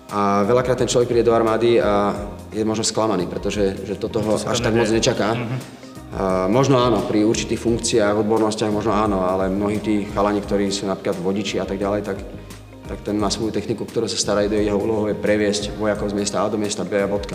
A 0.06 0.46
veľakrát 0.46 0.78
ten 0.78 0.86
človek 0.86 1.10
príde 1.10 1.26
do 1.26 1.34
armády 1.34 1.82
a 1.82 2.14
je 2.54 2.62
možno 2.62 2.86
sklamaný, 2.86 3.26
pretože 3.26 3.74
že 3.82 3.98
to 3.98 4.06
toho 4.06 4.38
to 4.38 4.46
až 4.46 4.62
tak 4.62 4.70
moc 4.70 4.86
nečaká. 4.86 5.34
Mm-hmm. 5.34 5.58
A 6.16 6.46
možno 6.46 6.78
áno, 6.78 7.02
pri 7.02 7.26
určitých 7.26 7.58
funkciách, 7.58 8.22
odbornostiach 8.22 8.70
možno 8.70 8.94
áno, 8.94 9.26
ale 9.26 9.50
mnohí 9.50 9.82
tí 9.82 10.06
chalani, 10.14 10.38
ktorí 10.38 10.70
sú 10.70 10.86
napríklad 10.86 11.18
vodiči 11.18 11.58
a 11.58 11.66
tak 11.66 11.82
ďalej, 11.82 12.06
tak, 12.06 12.22
tak 12.86 12.98
ten 13.02 13.18
má 13.18 13.26
svoju 13.26 13.50
techniku, 13.50 13.82
ktorú 13.82 14.06
sa 14.06 14.14
stará, 14.14 14.46
jeho 14.46 14.78
úlohou 14.78 15.10
je 15.10 15.18
previesť 15.18 15.74
vojakov 15.74 16.14
z 16.14 16.16
miesta 16.22 16.40
A 16.40 16.46
do 16.46 16.54
miesta 16.54 16.86
B 16.86 17.02
a 17.02 17.10
bodka. 17.10 17.34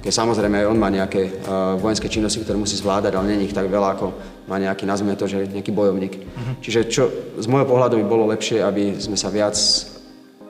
Okay, 0.00 0.08
samozrejme 0.08 0.64
on 0.64 0.80
má 0.80 0.88
nejaké 0.88 1.28
uh, 1.44 1.76
vojenské 1.76 2.08
činnosti, 2.08 2.40
ktoré 2.40 2.56
musí 2.56 2.72
zvládať, 2.72 3.20
ale 3.20 3.36
není 3.36 3.52
ich 3.52 3.56
tak 3.56 3.68
veľa, 3.68 4.00
ako 4.00 4.16
má 4.48 4.56
nejaký, 4.56 4.88
nazvime 4.88 5.12
to, 5.12 5.28
že 5.28 5.44
nejaký 5.52 5.76
bojovník. 5.76 6.24
Uh-huh. 6.24 6.56
Čiže 6.64 6.88
čo 6.88 7.12
z 7.36 7.44
môjho 7.44 7.68
pohľadu 7.68 8.00
by 8.00 8.04
bolo 8.08 8.24
lepšie, 8.32 8.64
aby 8.64 8.96
sme 8.96 9.20
sa 9.20 9.28
viac 9.28 9.60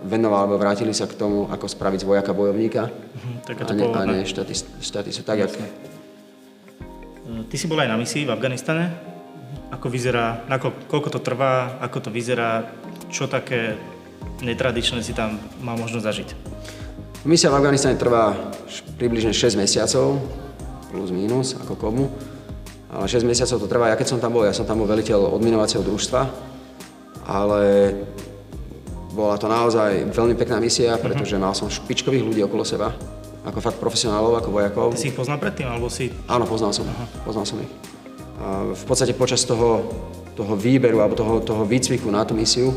venovali 0.06 0.40
alebo 0.46 0.54
vrátili 0.54 0.94
sa 0.94 1.10
k 1.10 1.18
tomu, 1.18 1.50
ako 1.50 1.66
spraviť 1.66 1.98
z 1.98 2.06
vojaka 2.06 2.30
bojovníka 2.30 2.94
uh-huh, 2.94 3.66
a, 3.66 3.72
ne, 3.74 3.84
a 3.90 4.02
nie 4.06 4.22
štatistu. 4.22 5.26
Tak, 5.26 5.42
jak... 5.42 5.50
Eh, 5.50 7.42
ty 7.50 7.58
si 7.58 7.66
bol 7.66 7.82
aj 7.82 7.90
na 7.90 7.98
misii 7.98 8.22
v 8.22 8.30
Afganistane. 8.30 8.94
Ako 9.74 9.90
vyzerá, 9.90 10.46
ako, 10.46 10.86
koľko 10.86 11.18
to 11.18 11.20
trvá, 11.26 11.74
ako 11.82 12.06
to 12.06 12.10
vyzerá, 12.14 12.70
čo 13.10 13.26
také 13.26 13.74
netradičné 14.46 15.02
si 15.02 15.10
tam 15.10 15.42
mal 15.58 15.74
možnosť 15.74 16.06
zažiť? 16.06 16.30
Misia 17.20 17.52
v 17.52 17.60
Afganistane 17.60 18.00
trvá 18.00 18.32
približne 18.96 19.36
6 19.36 19.60
mesiacov, 19.60 20.16
plus 20.88 21.12
minus, 21.12 21.52
ako 21.52 21.76
komu. 21.76 22.08
Ale 22.88 23.04
6 23.04 23.28
mesiacov 23.28 23.60
to 23.60 23.68
trvá. 23.68 23.92
Ja 23.92 24.00
keď 24.00 24.16
som 24.16 24.18
tam 24.24 24.32
bol, 24.32 24.48
ja 24.48 24.56
som 24.56 24.64
tam 24.64 24.80
bol 24.80 24.88
veliteľ 24.88 25.36
odminovacieho 25.36 25.84
družstva, 25.84 26.22
ale 27.28 27.92
bola 29.12 29.36
to 29.36 29.52
naozaj 29.52 30.08
veľmi 30.16 30.32
pekná 30.32 30.56
misia, 30.64 30.96
mhm. 30.96 31.02
pretože 31.04 31.36
mal 31.36 31.52
som 31.52 31.68
špičkových 31.68 32.24
ľudí 32.24 32.40
okolo 32.40 32.64
seba, 32.64 32.96
ako 33.44 33.58
fakt 33.60 33.76
profesionálov, 33.76 34.40
ako 34.40 34.48
vojakov. 34.56 34.88
Ty 34.96 35.00
si 35.04 35.12
ich 35.12 35.18
poznal 35.18 35.36
predtým, 35.36 35.68
alebo 35.68 35.92
si... 35.92 36.08
Áno, 36.24 36.48
poznal 36.48 36.72
som, 36.72 36.88
Aha. 36.88 37.04
poznal 37.20 37.44
som 37.44 37.60
ich. 37.60 37.72
A 38.40 38.64
v 38.72 38.84
podstate 38.88 39.12
počas 39.12 39.44
toho, 39.44 39.84
toho 40.32 40.56
výberu 40.56 41.04
alebo 41.04 41.12
toho, 41.12 41.44
toho 41.44 41.68
výcviku 41.68 42.08
na 42.08 42.24
tú 42.24 42.32
misiu 42.32 42.72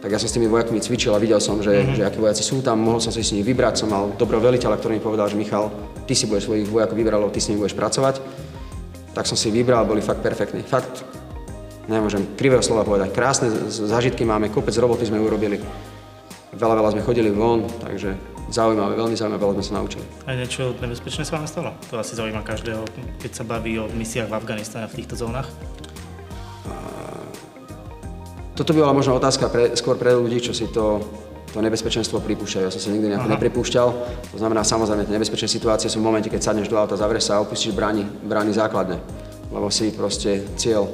tak 0.00 0.08
ja 0.08 0.16
som 0.16 0.32
s 0.32 0.34
tými 0.36 0.48
vojakmi 0.48 0.80
cvičil 0.80 1.12
a 1.12 1.20
videl 1.20 1.36
som, 1.44 1.60
že, 1.60 1.76
mm-hmm. 1.76 1.96
že 2.00 2.02
akí 2.08 2.18
vojaci 2.24 2.40
sú 2.40 2.64
tam, 2.64 2.80
mohol 2.80 3.04
som 3.04 3.12
si 3.12 3.20
s 3.20 3.36
nimi 3.36 3.44
vybrať, 3.44 3.84
som 3.84 3.92
mal 3.92 4.08
dobrého 4.16 4.40
veliteľa, 4.40 4.80
ktorý 4.80 4.96
mi 4.96 5.02
povedal, 5.04 5.28
že 5.28 5.36
Michal, 5.36 5.68
ty 6.08 6.16
si 6.16 6.24
budeš 6.24 6.48
svojich 6.48 6.64
vojakov 6.72 6.96
vybrať, 6.96 7.20
ty 7.36 7.40
s 7.44 7.48
nimi 7.52 7.60
budeš 7.60 7.76
pracovať. 7.76 8.24
Tak 9.12 9.28
som 9.28 9.36
si 9.36 9.52
vybral, 9.52 9.84
boli 9.84 10.00
fakt 10.00 10.24
perfektní. 10.24 10.64
Fakt, 10.64 11.04
nemôžem 11.84 12.24
krivého 12.32 12.64
slova 12.64 12.86
povedať, 12.88 13.12
krásne 13.12 13.52
zážitky 13.68 14.24
máme, 14.24 14.48
kopec 14.48 14.72
roboty 14.80 15.04
sme 15.04 15.20
urobili. 15.20 15.60
Veľa, 16.56 16.80
veľa 16.80 16.90
sme 16.96 17.04
chodili 17.04 17.28
von, 17.28 17.68
takže 17.84 18.16
zaujímavé, 18.48 18.96
veľmi 18.96 19.14
zaujímavé, 19.14 19.40
veľa 19.42 19.54
sme 19.60 19.66
sa 19.68 19.74
naučili. 19.84 20.04
A 20.24 20.32
niečo 20.32 20.72
nebezpečné 20.80 21.28
sa 21.28 21.36
vám 21.36 21.46
stalo? 21.46 21.70
To 21.92 22.00
asi 22.00 22.16
zaujíma 22.16 22.40
každého, 22.40 22.82
keď 23.20 23.30
sa 23.36 23.44
baví 23.44 23.76
o 23.76 23.84
misiách 23.92 24.32
v 24.32 24.34
Afganistane 24.34 24.88
v 24.88 24.96
týchto 24.96 25.14
zónach. 25.14 25.46
Toto 28.60 28.76
by 28.76 28.84
bola 28.84 28.92
možno 28.92 29.16
otázka 29.16 29.48
pre, 29.48 29.72
skôr 29.72 29.96
pre 29.96 30.12
ľudí, 30.12 30.36
čo 30.36 30.52
si 30.52 30.68
to, 30.68 31.00
to 31.48 31.64
nebezpečenstvo 31.64 32.20
pripúšťajú. 32.20 32.68
Ja 32.68 32.68
som 32.68 32.76
sa 32.76 32.92
nikdy 32.92 33.08
nejako 33.08 33.32
Aha. 33.32 33.34
nepripúšťal. 33.40 33.88
To 34.20 34.36
znamená, 34.36 34.68
samozrejme, 34.68 35.08
tie 35.08 35.16
nebezpečné 35.16 35.48
situácie 35.48 35.88
sú 35.88 35.96
v 35.96 36.12
momente, 36.12 36.28
keď 36.28 36.52
sadneš 36.52 36.68
do 36.68 36.76
auta, 36.76 36.92
zavrieš 36.92 37.32
sa 37.32 37.40
a 37.40 37.42
opustíš 37.42 37.72
brány, 37.72 38.04
brány 38.04 38.52
základné, 38.52 39.00
lebo 39.48 39.64
si 39.72 39.88
proste 39.96 40.44
cieľ. 40.60 40.92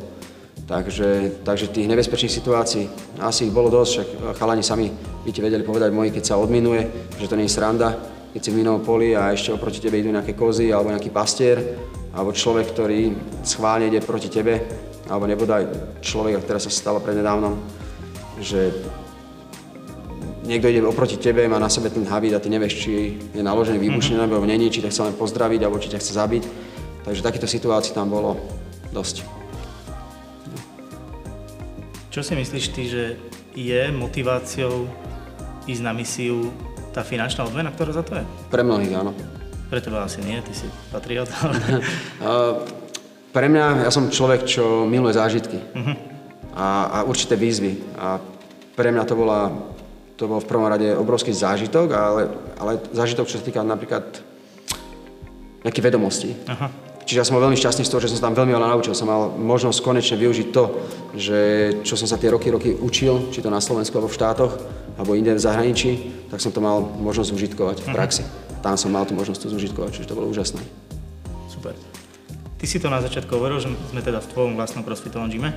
Takže, 0.62 1.42
takže 1.42 1.74
tých 1.74 1.90
nebezpečných 1.90 2.30
situácií, 2.38 2.86
asi 3.18 3.50
ich 3.50 3.54
bolo 3.54 3.66
dosť, 3.66 3.90
však 3.90 4.08
chalani 4.38 4.62
sami 4.62 4.86
by 5.26 5.30
ti 5.34 5.42
vedeli 5.42 5.66
povedať 5.66 5.90
moji, 5.90 6.14
keď 6.14 6.22
sa 6.22 6.38
odminuje, 6.38 6.86
že 7.18 7.26
to 7.26 7.34
nie 7.34 7.50
je 7.50 7.54
sranda, 7.58 7.98
keď 8.30 8.46
si 8.46 8.50
v 8.54 8.62
minovom 8.62 8.86
poli 8.86 9.18
a 9.18 9.34
ešte 9.34 9.50
oproti 9.50 9.82
tebe 9.82 9.98
idú 9.98 10.14
nejaké 10.14 10.38
kozy 10.38 10.70
alebo 10.70 10.94
nejaký 10.94 11.10
pastier, 11.10 11.58
alebo 12.14 12.30
človek, 12.30 12.70
ktorý 12.70 13.10
schválne 13.42 13.90
ide 13.90 13.98
proti 14.06 14.30
tebe, 14.30 14.62
alebo 15.06 15.30
nebodaj 15.30 15.70
človek, 16.02 16.42
ktorá 16.42 16.58
sa 16.58 16.70
stalo 16.70 16.98
prednedávnom, 16.98 17.58
že 18.42 18.74
niekto 20.46 20.70
ide 20.70 20.82
oproti 20.82 21.18
tebe, 21.18 21.46
má 21.50 21.58
na 21.58 21.70
sebe 21.70 21.90
ten 21.90 22.06
habit 22.06 22.38
a 22.38 22.42
ty 22.42 22.50
nevieš, 22.50 22.74
či 22.86 22.90
je 23.34 23.42
naložený 23.42 23.78
výbušne, 23.82 24.18
mm-hmm. 24.18 24.30
alebo 24.30 24.46
není, 24.46 24.70
či 24.70 24.82
ťa 24.82 24.90
chce 24.90 25.02
len 25.10 25.14
pozdraviť, 25.18 25.60
alebo 25.66 25.82
či 25.82 25.90
ťa 25.90 25.98
chce 25.98 26.12
zabiť. 26.14 26.44
Takže 27.06 27.22
takýchto 27.22 27.48
situácií 27.50 27.94
tam 27.94 28.10
bolo 28.10 28.38
dosť. 28.90 29.22
Čo 32.10 32.24
si 32.24 32.32
myslíš 32.34 32.66
ty, 32.72 32.82
že 32.88 33.04
je 33.52 33.82
motiváciou 33.92 34.88
ísť 35.68 35.82
na 35.84 35.92
misiu 35.92 36.50
tá 36.90 37.04
finančná 37.04 37.44
odmena, 37.44 37.70
ktorá 37.70 37.92
za 37.92 38.02
to 38.02 38.16
je? 38.16 38.24
Pre 38.48 38.62
mnohých 38.64 38.94
áno. 38.96 39.12
Pre 39.68 39.82
teba 39.82 40.06
asi 40.06 40.22
nie, 40.22 40.38
ty 40.40 40.54
si 40.54 40.66
patriot. 40.90 41.28
Pre 43.36 43.52
mňa, 43.52 43.84
ja 43.84 43.92
som 43.92 44.08
človek, 44.08 44.48
čo 44.48 44.88
miluje 44.88 45.12
zážitky 45.12 45.60
uh-huh. 45.60 45.92
a, 46.56 46.68
a 46.88 46.98
určité 47.04 47.36
výzvy. 47.36 47.84
A 48.00 48.16
pre 48.72 48.88
mňa 48.88 49.04
to, 49.04 49.12
bola, 49.12 49.52
to 50.16 50.24
bol 50.24 50.40
v 50.40 50.48
prvom 50.48 50.64
rade 50.64 50.88
obrovský 50.96 51.36
zážitok, 51.36 51.92
ale, 51.92 52.32
ale 52.56 52.80
zážitok, 52.96 53.28
čo 53.28 53.36
sa 53.36 53.44
týka 53.44 53.60
napríklad 53.60 54.08
nejaké 55.68 55.84
vedomosti. 55.84 56.32
Uh-huh. 56.32 56.72
Čiže 57.04 57.18
ja 57.20 57.28
som 57.28 57.36
veľmi 57.36 57.60
šťastný 57.60 57.84
z 57.84 57.92
toho, 57.92 58.00
že 58.00 58.08
som 58.08 58.24
sa 58.24 58.26
tam 58.32 58.40
veľmi 58.40 58.56
veľa 58.56 58.72
naučil. 58.72 58.96
Som 58.96 59.12
mal 59.12 59.28
možnosť 59.36 59.84
konečne 59.84 60.16
využiť 60.16 60.48
to, 60.56 60.64
že 61.12 61.38
čo 61.84 61.92
som 61.92 62.08
sa 62.08 62.16
tie 62.16 62.32
roky, 62.32 62.48
roky 62.48 62.72
učil, 62.72 63.28
či 63.36 63.44
to 63.44 63.52
na 63.52 63.60
Slovensku 63.60 64.00
alebo 64.00 64.08
v 64.08 64.16
štátoch, 64.16 64.52
alebo 64.96 65.12
inde 65.12 65.36
v 65.36 65.44
zahraničí, 65.44 66.24
tak 66.32 66.40
som 66.40 66.56
to 66.56 66.64
mal 66.64 66.80
možnosť 66.80 67.36
užitkovať 67.36 67.76
v 67.84 67.88
praxi. 67.92 68.24
Uh-huh. 68.24 68.64
Tam 68.64 68.80
som 68.80 68.88
mal 68.88 69.04
tú 69.04 69.12
možnosť 69.12 69.44
to 69.44 69.52
zužitkovať, 69.52 69.92
čiže 69.92 70.08
to 70.08 70.16
bolo 70.16 70.32
úžasné. 70.32 70.64
Super. 71.52 71.95
Ty 72.66 72.74
si 72.74 72.82
to 72.82 72.90
na 72.90 72.98
začiatku 72.98 73.30
hovoril, 73.30 73.62
že 73.62 73.70
sme 73.94 74.02
teda 74.02 74.18
v 74.18 74.26
tvojom 74.26 74.58
vlastnom 74.58 74.82
crossfitovom 74.82 75.30
gyme. 75.30 75.54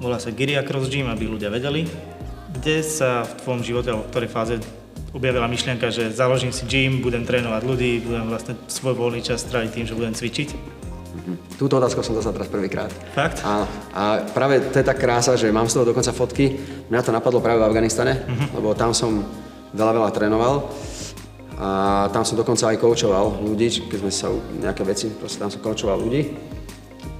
Volá 0.00 0.16
sa 0.16 0.32
Giria 0.32 0.64
Cross 0.64 0.88
Gym, 0.88 1.12
aby 1.12 1.28
ľudia 1.28 1.52
vedeli. 1.52 1.84
Kde 2.56 2.80
sa 2.80 3.28
v 3.28 3.36
tvojom 3.44 3.60
živote, 3.60 3.92
alebo 3.92 4.08
v 4.08 4.10
ktorej 4.16 4.32
fáze 4.32 4.56
objavila 5.12 5.44
myšlienka, 5.44 5.92
že 5.92 6.08
založím 6.08 6.56
si 6.56 6.64
gym, 6.64 7.04
budem 7.04 7.28
trénovať 7.28 7.68
ľudí, 7.68 8.00
budem 8.00 8.32
vlastne 8.32 8.56
svoj 8.64 8.96
voľný 8.96 9.20
čas 9.20 9.44
stráviť 9.44 9.76
tým, 9.76 9.84
že 9.84 9.92
budem 9.92 10.16
cvičiť? 10.16 10.48
Mhm. 11.20 11.60
Túto 11.60 11.76
otázku 11.76 12.00
som 12.00 12.16
dostal 12.16 12.32
teraz 12.32 12.48
prvýkrát. 12.48 12.88
Fakt? 13.12 13.44
Áno. 13.44 13.68
A 13.92 14.24
práve 14.24 14.72
to 14.72 14.80
je 14.80 14.88
tá 14.88 14.96
krása, 14.96 15.36
že 15.36 15.52
mám 15.52 15.68
z 15.68 15.76
toho 15.76 15.92
dokonca 15.92 16.16
fotky. 16.16 16.56
Mňa 16.88 17.04
to 17.04 17.12
napadlo 17.12 17.44
práve 17.44 17.60
v 17.60 17.68
Afganistane, 17.68 18.24
uh-huh. 18.24 18.56
lebo 18.56 18.72
tam 18.72 18.96
som 18.96 19.20
veľa, 19.76 19.92
veľa 20.00 20.10
trénoval. 20.16 20.64
A 21.58 22.06
tam 22.14 22.22
som 22.22 22.38
dokonca 22.38 22.70
aj 22.70 22.78
koučoval 22.78 23.42
ľudí, 23.42 23.90
keď 23.90 23.98
sme 23.98 24.12
sa 24.14 24.30
nejaké 24.62 24.86
veci, 24.86 25.10
proste 25.10 25.42
tam 25.42 25.50
som 25.50 25.58
koučoval 25.58 25.98
ľudí. 25.98 26.38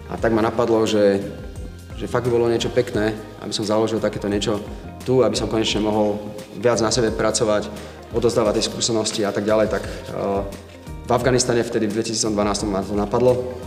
A 0.06 0.14
tak 0.14 0.30
ma 0.30 0.38
napadlo, 0.38 0.86
že, 0.86 1.18
že 1.98 2.06
fakt 2.06 2.30
by 2.30 2.38
bolo 2.38 2.46
niečo 2.46 2.70
pekné, 2.70 3.18
aby 3.42 3.50
som 3.50 3.66
založil 3.66 3.98
takéto 3.98 4.30
niečo 4.30 4.62
tu, 5.02 5.26
aby 5.26 5.34
som 5.34 5.50
konečne 5.50 5.82
mohol 5.82 6.22
viac 6.54 6.78
na 6.78 6.94
sebe 6.94 7.10
pracovať, 7.10 7.66
odozdávať 8.14 8.62
tie 8.62 8.68
skúsenosti 8.70 9.20
a 9.26 9.34
tak 9.34 9.42
ďalej, 9.42 9.74
tak 9.74 9.82
uh, 10.14 10.46
v 11.02 11.10
Afganistane 11.10 11.66
vtedy 11.66 11.90
v 11.90 11.98
2012 11.98 12.30
ma 12.70 12.80
to 12.86 12.94
napadlo. 12.94 13.58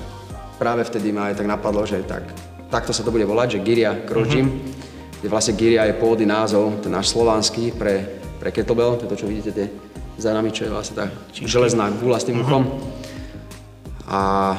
Práve 0.56 0.88
vtedy 0.88 1.12
ma 1.12 1.36
aj 1.36 1.44
tak 1.44 1.52
napadlo, 1.52 1.84
že 1.84 2.00
tak, 2.08 2.24
takto 2.72 2.96
sa 2.96 3.04
to 3.04 3.12
bude 3.12 3.28
volať, 3.28 3.60
že 3.60 3.64
Giria 3.68 3.92
Cross 4.08 4.32
Gym. 4.32 4.48
Mm-hmm. 4.48 5.20
Kde 5.20 5.28
vlastne 5.28 5.54
Giria 5.60 5.84
je 5.92 6.00
pôvodný 6.00 6.32
názov, 6.32 6.80
ten 6.80 6.96
náš 6.96 7.12
slovanský 7.12 7.76
pre, 7.76 8.24
pre 8.40 8.56
kettlebell, 8.56 8.96
to 8.96 9.06
je 9.06 9.12
to, 9.12 9.20
čo 9.20 9.28
vidíte 9.28 9.52
tie 9.52 9.91
za 10.18 10.32
nami, 10.34 10.52
čo 10.52 10.68
je 10.68 10.72
vlastne 10.72 10.96
tá 10.98 11.06
Číšky. 11.32 11.48
železná 11.48 11.92
gula 12.00 12.20
s 12.20 12.28
tým 12.28 12.42
uchom. 12.42 12.68
A, 14.08 14.54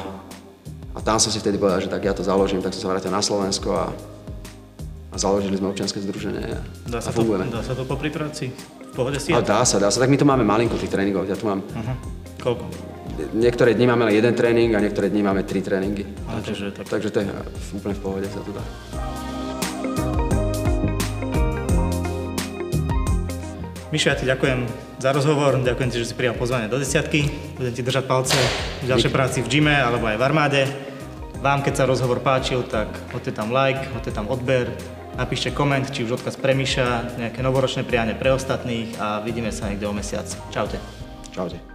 a 0.93 0.99
tam 1.01 1.17
som 1.21 1.29
si 1.29 1.37
vtedy 1.37 1.61
povedal, 1.61 1.81
že 1.81 1.89
tak 1.89 2.01
ja 2.01 2.13
to 2.13 2.25
založím, 2.25 2.61
tak 2.61 2.73
som 2.73 2.89
sa 2.89 2.91
vrátil 2.93 3.13
na 3.13 3.21
Slovensko 3.21 3.69
a, 3.69 3.87
a 5.13 5.15
založili 5.15 5.57
sme 5.57 5.69
občianske 5.69 6.01
združenie 6.01 6.57
a, 6.57 6.61
dá 6.89 6.99
sa 6.99 7.09
a 7.09 7.15
fungujeme. 7.15 7.49
To, 7.53 7.61
dá 7.61 7.63
sa 7.63 7.73
to 7.77 7.85
popri 7.85 8.09
práci? 8.09 8.49
V 8.93 8.93
pohode 8.97 9.17
si? 9.21 9.33
dá 9.33 9.61
sa, 9.65 9.77
dá 9.81 9.89
sa. 9.89 9.97
Tak 10.01 10.09
my 10.09 10.17
tu 10.17 10.25
máme 10.25 10.45
malinko 10.45 10.77
tých 10.77 10.93
tréningov. 10.93 11.25
Ja 11.25 11.37
tu 11.37 11.49
mám... 11.49 11.65
Uh-huh. 11.65 11.95
Koľko? 12.41 12.65
Niektoré 13.33 13.77
dni 13.77 13.85
máme 13.93 14.09
len 14.09 14.17
jeden 14.17 14.33
tréning 14.33 14.73
a 14.73 14.81
niektoré 14.81 15.09
dni 15.13 15.21
máme 15.21 15.45
tri 15.45 15.61
tréningy. 15.61 16.01
A 16.29 16.41
takže, 16.41 16.73
tak... 16.73 16.85
takže 16.89 17.09
to 17.13 17.17
je 17.21 17.29
úplne 17.77 17.93
v 17.93 18.01
pohode 18.01 18.25
sa 18.25 18.41
to 18.41 18.49
dá. 18.53 18.63
Mišo, 23.93 24.09
ja 24.09 24.17
ti 24.17 24.25
ďakujem 24.25 24.65
za 24.97 25.13
rozhovor, 25.13 25.61
ďakujem 25.61 25.89
ti, 25.93 26.01
že 26.01 26.09
si 26.09 26.17
prijal 26.17 26.33
pozvanie 26.33 26.65
do 26.65 26.81
desiatky. 26.81 27.29
Budem 27.53 27.77
ti 27.77 27.85
držať 27.85 28.09
palce 28.09 28.33
v 28.81 28.89
ďalšej 28.89 29.13
práci 29.13 29.45
v 29.45 29.53
gyme 29.53 29.69
alebo 29.69 30.09
aj 30.09 30.17
v 30.17 30.23
armáde. 30.25 30.61
Vám, 31.45 31.61
keď 31.61 31.73
sa 31.77 31.83
rozhovor 31.85 32.17
páčil, 32.25 32.65
tak 32.65 32.89
hoďte 33.13 33.37
tam 33.37 33.53
like, 33.53 33.85
hoďte 33.93 34.17
tam 34.17 34.25
odber, 34.33 34.65
napíšte 35.13 35.53
koment, 35.53 35.85
či 35.93 36.09
už 36.09 36.17
odkaz 36.17 36.41
pre 36.41 36.57
Miša, 36.57 37.21
nejaké 37.21 37.45
novoročné 37.45 37.85
prianie 37.85 38.17
pre 38.17 38.33
ostatných 38.33 38.97
a 38.97 39.21
vidíme 39.21 39.53
sa 39.53 39.69
niekde 39.69 39.85
o 39.85 39.93
mesiac. 39.93 40.25
Čaute. 40.49 40.81
Čaute. 41.29 41.72